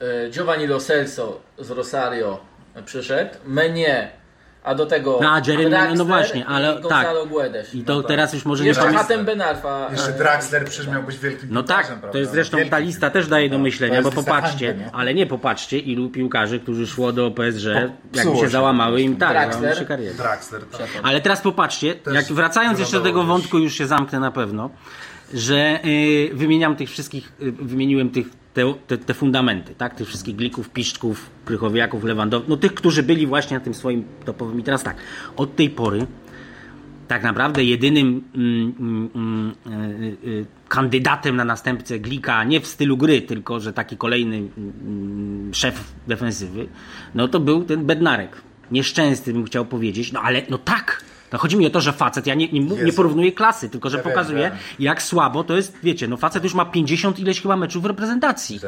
[0.00, 2.40] e, Giovanni Lo Celso z Rosario
[2.84, 4.19] przyszedł, Menie,
[4.64, 7.08] a do tego A, Jeremy, no Draxler właśnie, ale i tak.
[7.28, 7.74] Guedes.
[7.74, 9.06] I to teraz już może nie Jeszcze pamiętam.
[9.06, 9.88] Hatem Benarfa.
[9.92, 13.28] Jeszcze Draxler przecież miał być wielkim No tak, to jest zresztą Wielkim ta lista też
[13.28, 14.90] daje do No, myślenia, bo popatrzcie, hańby, nie?
[14.92, 17.64] ale nie popatrzcie, ilu piłkarzy, którzy szło do PSG,
[18.14, 19.52] jakby się się załamały im tak, Draxler.
[19.54, 20.14] załamały się karierę.
[20.14, 20.88] Draxler, tak.
[21.02, 24.70] Ale teraz popatrzcie, jak wracając jeszcze do tego wątku, już się zamknę na pewno,
[25.34, 29.94] że y, wymieniam tych wszystkich, y, wymieniłem tych, te, te, te fundamenty, tak?
[29.94, 34.60] Tych wszystkich glików, piszczków, krychowiaków, lewandowców, no tych, którzy byli właśnie na tym swoim topowym.
[34.60, 34.96] I teraz tak,
[35.36, 36.06] od tej pory
[37.10, 39.10] tak naprawdę jedynym mm, mm,
[39.66, 44.36] mm, y, y, kandydatem na następcę Glika, nie w stylu gry, tylko że taki kolejny
[44.36, 46.68] mm, szef defensywy,
[47.14, 48.42] no to był ten Bednarek.
[48.70, 51.04] Nieszczęsny bym chciał powiedzieć, no ale no tak.
[51.32, 53.96] No chodzi mi o to, że facet, ja nie, nie, nie porównuję klasy, tylko że
[53.96, 54.52] Ja wiem, pokazuję, wiem.
[54.78, 58.60] jak słabo to jest, wiecie, no facet już ma 50 ileś chyba meczów w reprezentacji.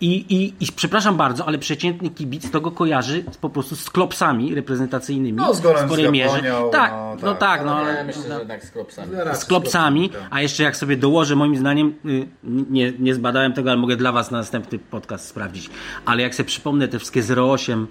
[0.00, 3.90] I, i, I przepraszam bardzo, ale przeciętny kibic to go kojarzy z, po prostu z
[3.90, 5.38] klopsami reprezentacyjnymi.
[5.38, 6.36] No, z golem w z mierze.
[6.40, 7.38] Japonią, Tak, no, no tak.
[7.40, 9.10] tak, no, Ja ale, myślę, że jednak z Klopsami.
[9.34, 13.78] z klopsami, a jeszcze jak sobie dołożę, moim zdaniem, y, nie, nie zbadałem tego, ale
[13.80, 15.70] mogę dla Was na następny podcast sprawdzić,
[16.04, 17.86] ale jak sobie przypomnę te wszystkie 08 y,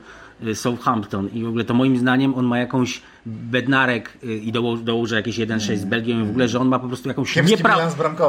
[0.53, 5.15] Southampton i w ogóle to moim zdaniem on ma jakąś bednarek y, i doło, dołożę
[5.15, 7.77] jakieś 1-6 z Belgią i w ogóle, że on ma po prostu jakąś niepra...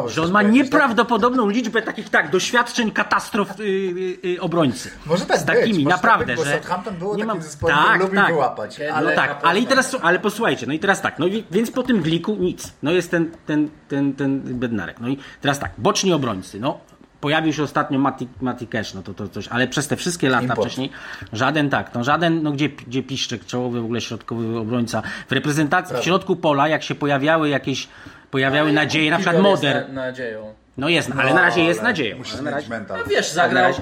[0.07, 0.53] że on ma tak?
[0.53, 4.91] nieprawdopodobną liczbę takich tak, doświadczeń katastrof y, y, y, obrońcy.
[5.07, 7.43] Może tak z takimi, być, może naprawdę, tak być, bo że Southampton było nie mam-
[7.43, 8.27] zespołem, tak, lubił tak.
[8.29, 8.81] wyłapać.
[8.81, 11.27] Ale- No Ale tak, na ale i teraz, ale posłuchajcie, no i teraz tak, no
[11.27, 12.73] i, więc po tym gliku nic.
[12.83, 15.01] No jest ten, ten, ten, ten Bednarek.
[15.01, 16.79] No i teraz tak, boczni obrońcy, no
[17.21, 20.43] pojawił się ostatnio Mati, Mati Cash, no to, to coś, ale przez te wszystkie lata
[20.43, 20.61] Import.
[20.61, 20.91] wcześniej
[21.33, 25.03] żaden tak, no żaden, no gdzie, gdzie Piszczek, czołowy w ogóle środkowy obrońca.
[25.29, 27.89] W reprezentacji, w środku pola, jak się pojawiały jakieś,
[28.31, 30.55] pojawiały nadzieje, na przykład Moder, Na, nadzieją.
[30.79, 32.19] no jest, ale na razie jest ale nadzieją.
[32.19, 32.99] Musisz Ale na razie, mental.
[32.99, 33.73] No wiesz, zagrał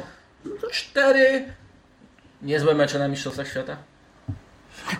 [0.45, 1.45] no cztery
[2.43, 3.77] niezłe mecze na Mistrzostwach Świata.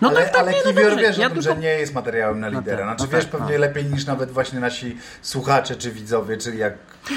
[0.01, 1.61] No ale tak, tak, ale nie, no Kiwior dobrze, wiesz ja o tym, tylko- że
[1.61, 2.77] nie jest materiałem na lidera.
[2.77, 6.55] tak, Znaczy no wiesz tak, pewnie lepiej niż nawet właśnie nasi słuchacze, czy widzowie, czy
[6.55, 6.73] jak...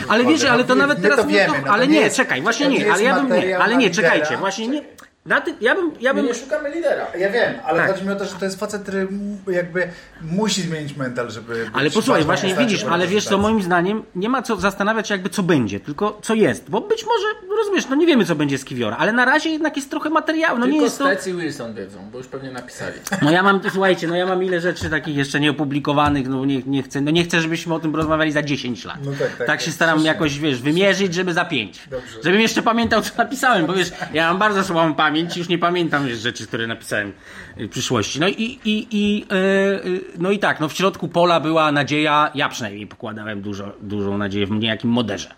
[0.09, 2.69] Ale wiesz, ale to No, nawet teraz to wiemy, no to ale nie czekaj, właśnie
[2.69, 4.83] nie, ale ja bym nie, ale nie, czekajcie, właśnie nie.
[5.29, 7.07] Na ty, ja bym, ja My bym, nie szukamy lidera.
[7.19, 7.93] Ja wiem, ale Tak.
[7.93, 9.09] chodzi mi o to, że to jest facet, który
[9.49, 9.89] jakby
[10.23, 11.55] musi zmienić mental, żeby...
[11.55, 13.39] być ale posłuchaj, właśnie widzisz, ale wiesz co, reprezentacji.
[13.39, 17.05] moim zdaniem nie ma co zastanawiać się jakby co będzie, tylko co jest, bo być
[17.07, 20.11] może, rozumiesz, no nie wiemy co będzie z Kiwiora, ale na razie jednak jest trochę
[20.11, 21.33] materiału, no nie Tylko jest to...
[21.37, 22.95] Wilson wiedzą, bo już pewnie napisali.
[23.23, 26.83] No ja mam, słuchajcie, no ja mam ile rzeczy takich jeszcze nieopublikowanych, no nie, nie
[26.83, 28.97] chcę, no nie chcę, żebyśmy o tym rozmawiali za 10 lat.
[29.05, 31.89] No tak, tak, tak tak, się staram jakoś, wiesz, wymierzyć, żeby za 5.
[31.91, 32.19] Dobrze.
[32.25, 36.09] Żebym jeszcze pamiętał, co napisałem, bo wiesz, ja mam bardzo słabą pamięć, już nie pamiętam
[36.09, 37.13] rzeczy, które napisałem
[37.57, 38.21] w przyszłości.
[38.21, 39.81] No i, i, i e, e,
[40.19, 44.47] no i tak, no w środku pola była nadzieja, ja przynajmniej pokładałem dużo, dużą nadzieję
[44.47, 45.29] w niejakim moderze.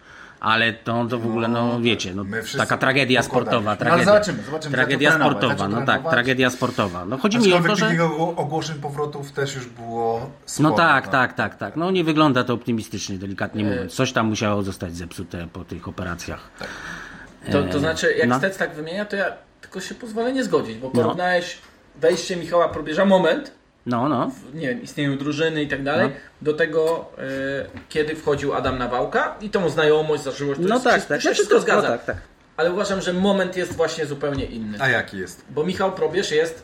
[0.41, 3.47] Ale to, to w ogóle, no wiecie, no, my wszyscy taka tragedia pokładamy.
[3.47, 3.65] sportowa.
[3.65, 7.05] No, ale Tragedia, zobaczymy, zobaczymy, tragedia sportowa, no tak, tragedia sportowa.
[7.05, 7.91] No chodzi mi o to, że...
[8.37, 10.71] ogłoszeń powrotów też już było sporo.
[10.71, 11.77] No tak, tak, tak, tak.
[11.77, 13.95] No nie wygląda to optymistycznie, delikatnie mówiąc.
[13.95, 16.51] Coś tam musiało zostać zepsute po tych operacjach.
[17.53, 18.39] To, to znaczy, jak no.
[18.39, 19.33] Stec tak wymienia, to ja
[19.71, 21.59] tylko się pozwolę nie zgodzić, bo porównałeś
[21.97, 23.53] wejście Michała Probierza, moment,
[23.87, 24.31] No, no.
[24.31, 26.11] w, nie wiem, istnieniu drużyny i tak dalej,
[26.43, 27.23] do tego, e,
[27.89, 31.21] kiedy wchodził Adam Nawałka i tą znajomość, zażyłość, to No jest, tak, tak.
[31.21, 31.89] wszystko wszystko- no zgadza.
[31.89, 32.17] tak, tak.
[32.57, 34.79] Ale uważam, że moment jest właśnie zupełnie inny.
[34.81, 35.45] A jaki jest?
[35.51, 36.63] Bo Michał Probierz jest,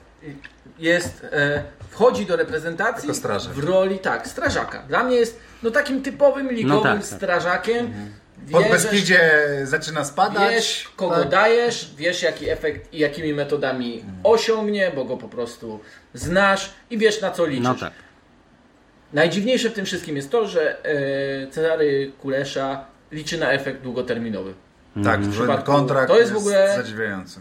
[0.79, 3.11] jest e, wchodzi do reprezentacji
[3.53, 4.83] w roli, tak, strażaka.
[4.89, 7.05] Dla mnie jest no, takim typowym ligowym No tak, tak.
[7.05, 7.87] strażakiem.
[7.87, 7.93] Po
[8.47, 9.31] Wierzysz- Beskidzie
[9.65, 10.51] zaczyna spadać.
[10.51, 11.29] Wiesz, kogo tak?
[11.29, 15.81] dajesz, wiesz, jaki efekt i jakimi metodami osiągnie, bo go po prostu
[16.15, 17.65] znasz i wiesz, na co liczysz.
[17.65, 17.93] No tak.
[19.13, 24.55] Najdziwniejsze w tym wszystkim jest to, że e, Cezary Kulesza liczy na efekt długoterminowy.
[25.05, 27.41] Tak, W że przypadku- kontrakt to jest w ogóle- zadziwiający.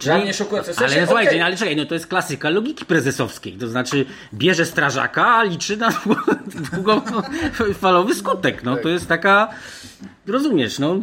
[0.00, 0.72] Dla mnie szokujące.
[0.72, 3.52] W sensie, ale słuchajcie, no, ale czekaj, no to jest klasyka logiki prezesowskiej.
[3.52, 5.88] To znaczy bierze strażaka, a liczy na
[6.72, 8.64] długofalowy skutek.
[8.64, 9.48] No to jest taka,
[10.26, 10.96] rozumiesz, no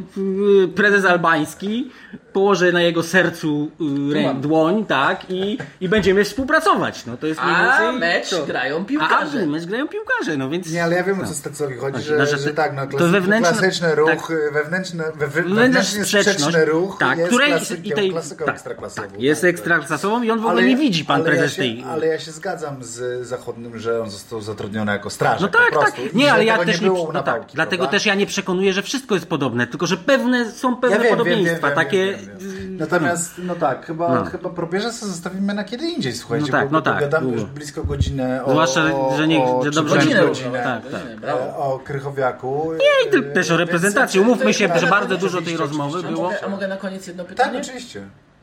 [0.76, 1.92] prezes albański
[2.34, 3.72] położy na jego sercu
[4.12, 7.06] y, rę, dłoń, tak, i, i będziemy współpracować.
[7.06, 8.46] No to jest mniej A więcej mecz to.
[8.46, 9.44] grają A, piłkarze.
[9.44, 10.72] a mecz grają piłkarze, no więc...
[10.72, 12.98] Nie, ale ja wiem o co Stacowi chodzi, że, No, że- że tak, no, to
[12.98, 14.54] klasy, wewnętrzne- klasyczny ruch, tak.
[14.54, 18.46] wewnętrzny, we, we, Wewnętrzna wewnętrznie sprzeczność, sprzeczny ruch tak, jest której klasykiem, i tej, klasyką
[18.46, 19.08] tak, ekstraklasową.
[19.08, 21.56] tak, jest tak, ekstraklasową i on w ogóle Ale- nie widzi pan prezes ja się,
[21.62, 21.84] tej...
[21.90, 25.80] Ale ja się zgadzam z zachodnim, że on został zatrudniony jako strażak No tak, po
[25.80, 26.14] tak.
[26.14, 29.16] Nie, ale ja też nie było no tak, dlatego też ja nie przekonuję, że wszystko
[29.16, 31.68] jest podobne, tylko że pewne są pewne Ja wiem, podobieństwa.
[31.68, 32.06] wiem, wiem, takie.
[32.18, 32.78] wiem, wiem.
[32.78, 34.26] Natomiast, no tak, chyba, No.
[34.26, 37.44] chyba probierze sobie zostawimy na kiedy indziej, słuchajcie, No tak, bo, no tak, gadamy już
[37.44, 38.82] blisko godzinę o, Zwłaszcza,
[39.18, 41.36] że nie- o, że dobrze Godzinę godzinę, Tak, tak, tak.
[41.58, 42.72] O Krychowiaku.
[42.74, 44.20] Nie, i też o reprezentacji.
[44.20, 46.32] Umówmy się, Tak, że bardzo dużo tej rozmowy było.
[46.46, 47.60] a mogę na koniec jedno Tak, pytanie?
[47.60, 48.02] oczywiście.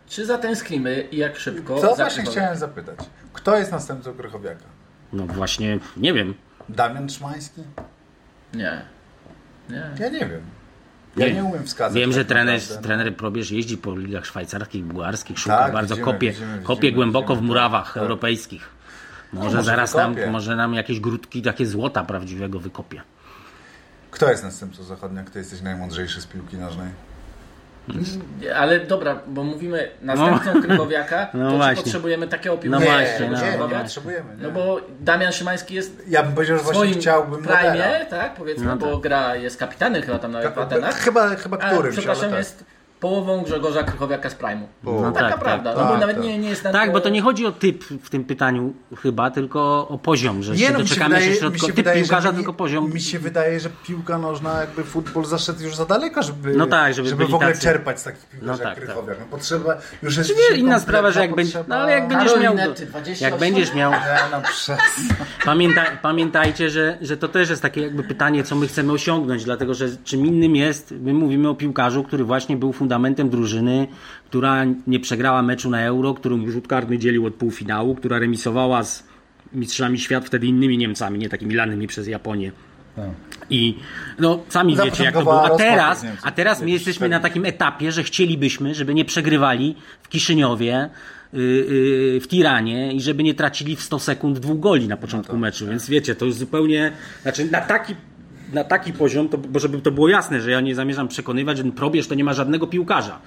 [0.08, 1.80] Czy zatęsknimy i jak szybko?
[1.80, 2.98] Co właśnie chciałem zapytać.
[3.32, 4.64] Kto jest następcą Krychowiaka?
[5.12, 6.34] No właśnie, nie wiem.
[6.68, 7.62] Damian Trzymański?
[8.54, 8.93] Nie.
[9.68, 9.90] Nie.
[9.98, 10.40] Ja nie wiem.
[11.16, 11.34] Ja Nie.
[11.34, 11.94] nie, umiem wskazać.
[11.94, 12.82] Wiem, że tak trener, naprawdę, no.
[12.82, 16.96] trener Probierz jeździ po ligach szwajcarskich, bułgarskich, szuka Tak, bardzo, widzimy, kopie, widzimy, kopie widzimy,
[16.96, 18.02] głęboko widzimy, w murawach tak.
[18.02, 18.68] europejskich.
[19.32, 23.02] Może, może zaraz nam, może nam jakieś grudki takie złota prawdziwego wykopie.
[24.10, 25.24] Kto jest następcą zachodnia?
[25.24, 26.88] Kto jesteś najmądrzejszy z piłki nożnej?
[28.56, 31.76] Ale dobra, bo mówimy następcą Krychowiaka, No to właśnie.
[31.76, 32.84] czy potrzebujemy takiego No piłkarza?
[32.84, 33.40] właśnie, nie, no.
[33.40, 33.82] nie, nie Zobacz.
[33.82, 34.36] potrzebujemy.
[34.36, 34.42] Nie.
[34.42, 38.66] No bo Damian Szymański jest ja bym powiedział, że w właśnie chciałbym prime, tak powiedzmy,
[38.66, 39.00] No bo tak.
[39.00, 40.94] gra, jest kapitanem chyba tam w Atenach.
[40.94, 42.38] Chyba, chyba którymś, przepraszam, ale tak.
[42.38, 42.64] jest
[43.04, 44.66] połową Grzegorza Krychowiaka z Prime'u.
[44.84, 46.24] No No, taka tak, prawda, tak, no bo tak, nawet tak.
[46.24, 49.30] nie, nie jest na Tak, bo to nie chodzi o typ w tym pytaniu chyba,
[49.30, 52.32] tylko o poziom, że się no, mi doczekamy się, mi środko, typ wydaje, piłkarza, że
[52.32, 52.90] mi- tylko poziom.
[52.92, 56.94] Mi się wydaje, że piłka nożna, jakby futbol zaszedł już za daleko, żeby, No tak,
[56.94, 57.62] żeby byli w ogóle tacy.
[57.62, 59.16] czerpać z takich piłkarzy No jak tak, Krychowiak.
[59.20, 62.54] No potrzeba, już jest nie, inna sprawa, że jak będzie, no ale jak będziesz miał,
[62.54, 63.30] Karolinety, 28.
[63.30, 63.98] jak będziesz miał, Nie,
[64.30, 64.42] no
[66.02, 69.88] pamiętajcie, że, że to też jest takie jakby pytanie, co my chcemy osiągnąć, dlatego że
[70.04, 73.86] czym innym jest, my mówimy o piłkarzu, który właśnie był fundamentem drużyny,
[74.26, 79.04] która nie przegrała meczu na Euro, którą rzut karny dzielił od półfinału, która remisowała z
[79.52, 82.52] mistrzami świat wtedy innymi Niemcami, nie takimi lanymi przez Japonię.
[83.50, 83.78] I
[84.18, 85.44] no, sami wiecie jak to było.
[85.44, 90.08] A teraz, a teraz my jesteśmy na takim etapie, że chcielibyśmy, żeby nie przegrywali w
[90.08, 90.90] Kiszyniowie,
[91.32, 95.36] yy, yy, w Tiranie i żeby nie tracili w 100 sekund dwóch goli na początku
[95.36, 95.66] meczu.
[95.66, 96.92] Więc wiecie, to jest zupełnie,
[97.22, 97.94] znaczy na taki
[98.54, 101.64] na taki poziom, to, bo żeby to było jasne, że ja nie zamierzam przekonywać, że
[101.64, 103.18] probierz to nie ma żadnego piłkarza,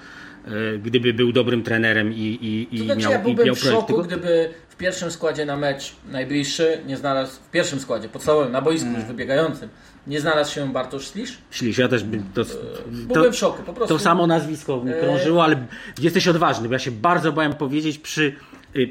[0.46, 3.54] yy, gdyby był dobrym trenerem i, i, i To znaczy, miał, ja i byłbym miał
[3.54, 8.52] w szoku, gdyby w pierwszym składzie na mecz najbliższy nie znalazł, w pierwszym składzie, podstawowym,
[8.52, 9.00] na boisku Mm.
[9.00, 9.68] już wybiegającym,
[10.06, 11.38] nie znalazł się Bartosz Slisz.
[11.50, 12.42] Ślisz, ja też bym to,
[12.86, 13.94] Byłbym w szoku, po prostu.
[13.94, 15.66] To samo nazwisko mi krążyło, ale
[15.98, 18.34] jesteś odważny, bo ja się bardzo bałem powiedzieć przy,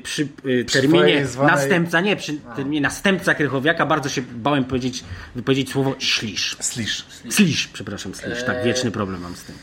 [0.03, 5.03] przy, y, terminie twojej zwanej- następca, nie, przy terminie następca Krychowiaka, bardzo się bałem powiedzieć,
[5.35, 6.57] wypowiedzieć słowo ślisz.
[6.59, 7.05] Slisz.
[7.29, 9.55] Slisz, przepraszam, slisz, tak, wieczny problem mam z tym.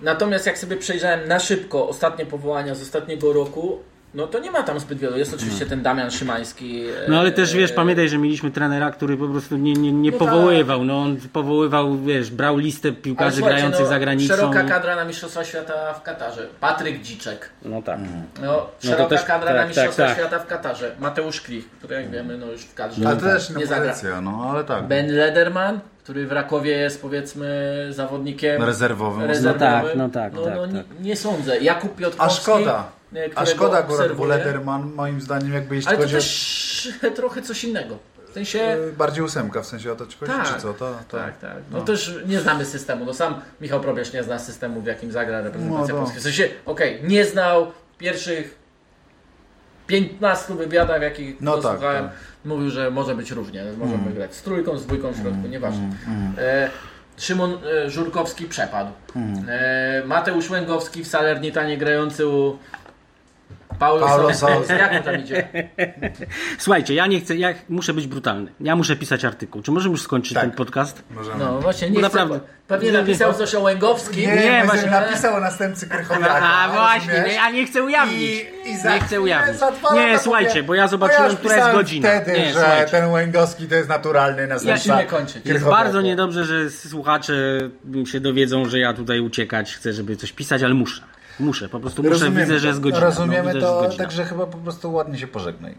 [0.00, 3.78] Natomiast jak sobie przejrzałem na szybko ostatnie powołania z ostatniego roku,
[4.14, 5.18] no to nie ma tam zbyt wielu.
[5.18, 6.84] Jest oczywiście ten Damian Szymański.
[7.08, 10.10] No ale też wiesz, e, pamiętaj, że mieliśmy trenera, który po prostu nie, nie, nie
[10.10, 14.34] No powoływał, no on powoływał, wiesz, brał listę piłkarzy grających no, za granicą.
[14.36, 16.46] Szeroka kadra na Mistrzostwa Świata w Katarze.
[16.60, 17.50] Patryk Dziczek.
[17.64, 17.98] No tak.
[18.42, 20.16] No, szeroka też- kadra tak, na tak, Mistrzostwa tak.
[20.16, 20.94] Świata w Katarze.
[21.00, 23.94] Mateusz Klich, który jak wiemy, no już w kadrze Ale to też nie zagra.
[24.22, 24.84] no ale tak.
[24.86, 29.24] Ben Lederman, który w Rakowie jest powiedzmy zawodnikiem Rezerwowym.
[29.24, 29.98] rezerwowym.
[29.98, 30.72] No tak, no tak, No, tak, no, tak.
[31.00, 31.58] Nie, nie sądzę.
[31.60, 32.42] Jakub A Piotrkowski.
[32.42, 32.84] szkoda.
[33.16, 34.24] E, A szkoda akurat, bo.
[34.24, 36.18] Lederman moim zdaniem jakby jeśli Ale to chodzi o...
[36.18, 37.98] też trochę coś innego.
[38.28, 38.58] W sensie...
[38.60, 40.74] e, Bardziej ósemka, w sensie o to ci chodzi, Tak, czy co?
[40.74, 41.16] To, to.
[41.18, 41.56] tak, tak.
[41.70, 43.04] No, też nie znamy systemu.
[43.04, 46.04] No sam Michał Probierz nie zna systemu, w jakim zagra reprezentacja No, no.
[46.04, 46.18] Polski.
[46.20, 47.66] W sensie, okej, nie znał
[47.98, 48.58] pierwszych
[49.86, 52.04] 15 wywiadach, jakich No no, tak, słuchałem.
[52.04, 52.12] tak.
[52.44, 53.64] Mówił, że może być różnie.
[53.78, 54.14] Możemy Mm.
[54.14, 55.90] grać z trójką, z dwójką w środku, nieważne.
[56.38, 56.70] E,
[57.18, 58.90] Szymon e, Żurkowski przepadł.
[59.16, 59.44] Mm.
[59.48, 62.58] E, Mateusz Łęgowski w Salernitanie grający u
[63.82, 64.54] Paulo, Paulo Sousa.
[64.54, 64.74] Sousa.
[64.82, 65.48] Jak mu tam idzie?
[66.58, 68.52] Słuchajcie, ja nie chcę, ja muszę być brutalny.
[68.60, 69.62] Ja muszę pisać artykuł.
[69.62, 70.42] Czy możemy już skończyć Tak.
[70.42, 71.02] ten podcast?
[71.10, 71.38] Możemy.
[71.44, 72.38] No właśnie, nie Naprawdę.
[72.38, 73.38] chcę, Pewnie Nie, napisał nie.
[73.38, 74.20] coś o Łęgowskim.
[74.20, 76.40] Nie, Nie, nie właśnie- napisał o następcy Krychowiaka.
[76.42, 77.26] A właśnie, rozumiesz?
[77.28, 78.18] nie, ja nie chcę ujawnić.
[78.20, 79.56] I, i za nie chcę ujawnić.
[79.58, 82.08] za dwa Nie, lata słuchajcie, bo ja zobaczyłem, już która jest pisałem godzina.
[82.08, 82.90] wtedy, Nie, że słuchajcie.
[82.90, 85.34] ten Łęgowski to jest naturalny następca Musimy kończyć.
[85.36, 85.82] Jest Krychowiaka.
[85.84, 87.32] bardzo niedobrze, że słuchacze
[88.04, 91.02] się dowiedzą, że ja tutaj uciekać chcę, żeby coś pisać, ale muszę.
[91.40, 92.60] Muszę, po prostu muszę, Rozumiemy widzę, to.
[92.60, 93.00] że jest godzina.
[93.00, 94.04] Rozumiemy no, widzę, to, godzina.
[94.04, 95.74] także chyba po prostu ładnie się pożegnaj.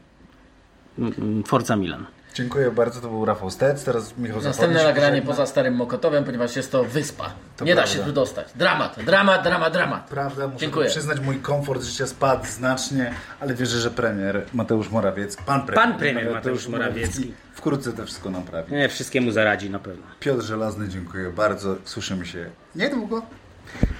[0.99, 2.05] Mm, Forza Milan.
[2.33, 6.71] Dziękuję bardzo, to był Rafał Stec, teraz Michał Następne nagranie poza Starym Mokotowem, ponieważ jest
[6.71, 7.29] to wyspa.
[7.57, 7.99] To Nie da prawda.
[7.99, 8.47] się tu dostać.
[8.55, 10.07] Dramat, dramat, dramat, dramat.
[10.09, 10.89] Prawda, muszę Dziękuję.
[10.89, 15.99] przyznać, mój komfort życia spadł znacznie, ale wierzę, że premier Mateusz Morawiecki, pan premier, Pan
[15.99, 17.33] premier Mateusz Morawiecki.
[17.53, 18.73] wkrótce to wszystko naprawi.
[18.73, 20.03] Nie, wszystkiemu zaradzi na pewno.
[20.19, 21.75] Piotr Żelazny, dziękuję bardzo.
[21.85, 23.21] Słyszymy się niedługo.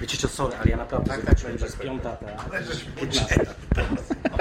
[0.00, 2.92] Wiecie co, sorry, ale ja naprawdę Tak, tak, jest tak, piąta, ta Ale żeśmy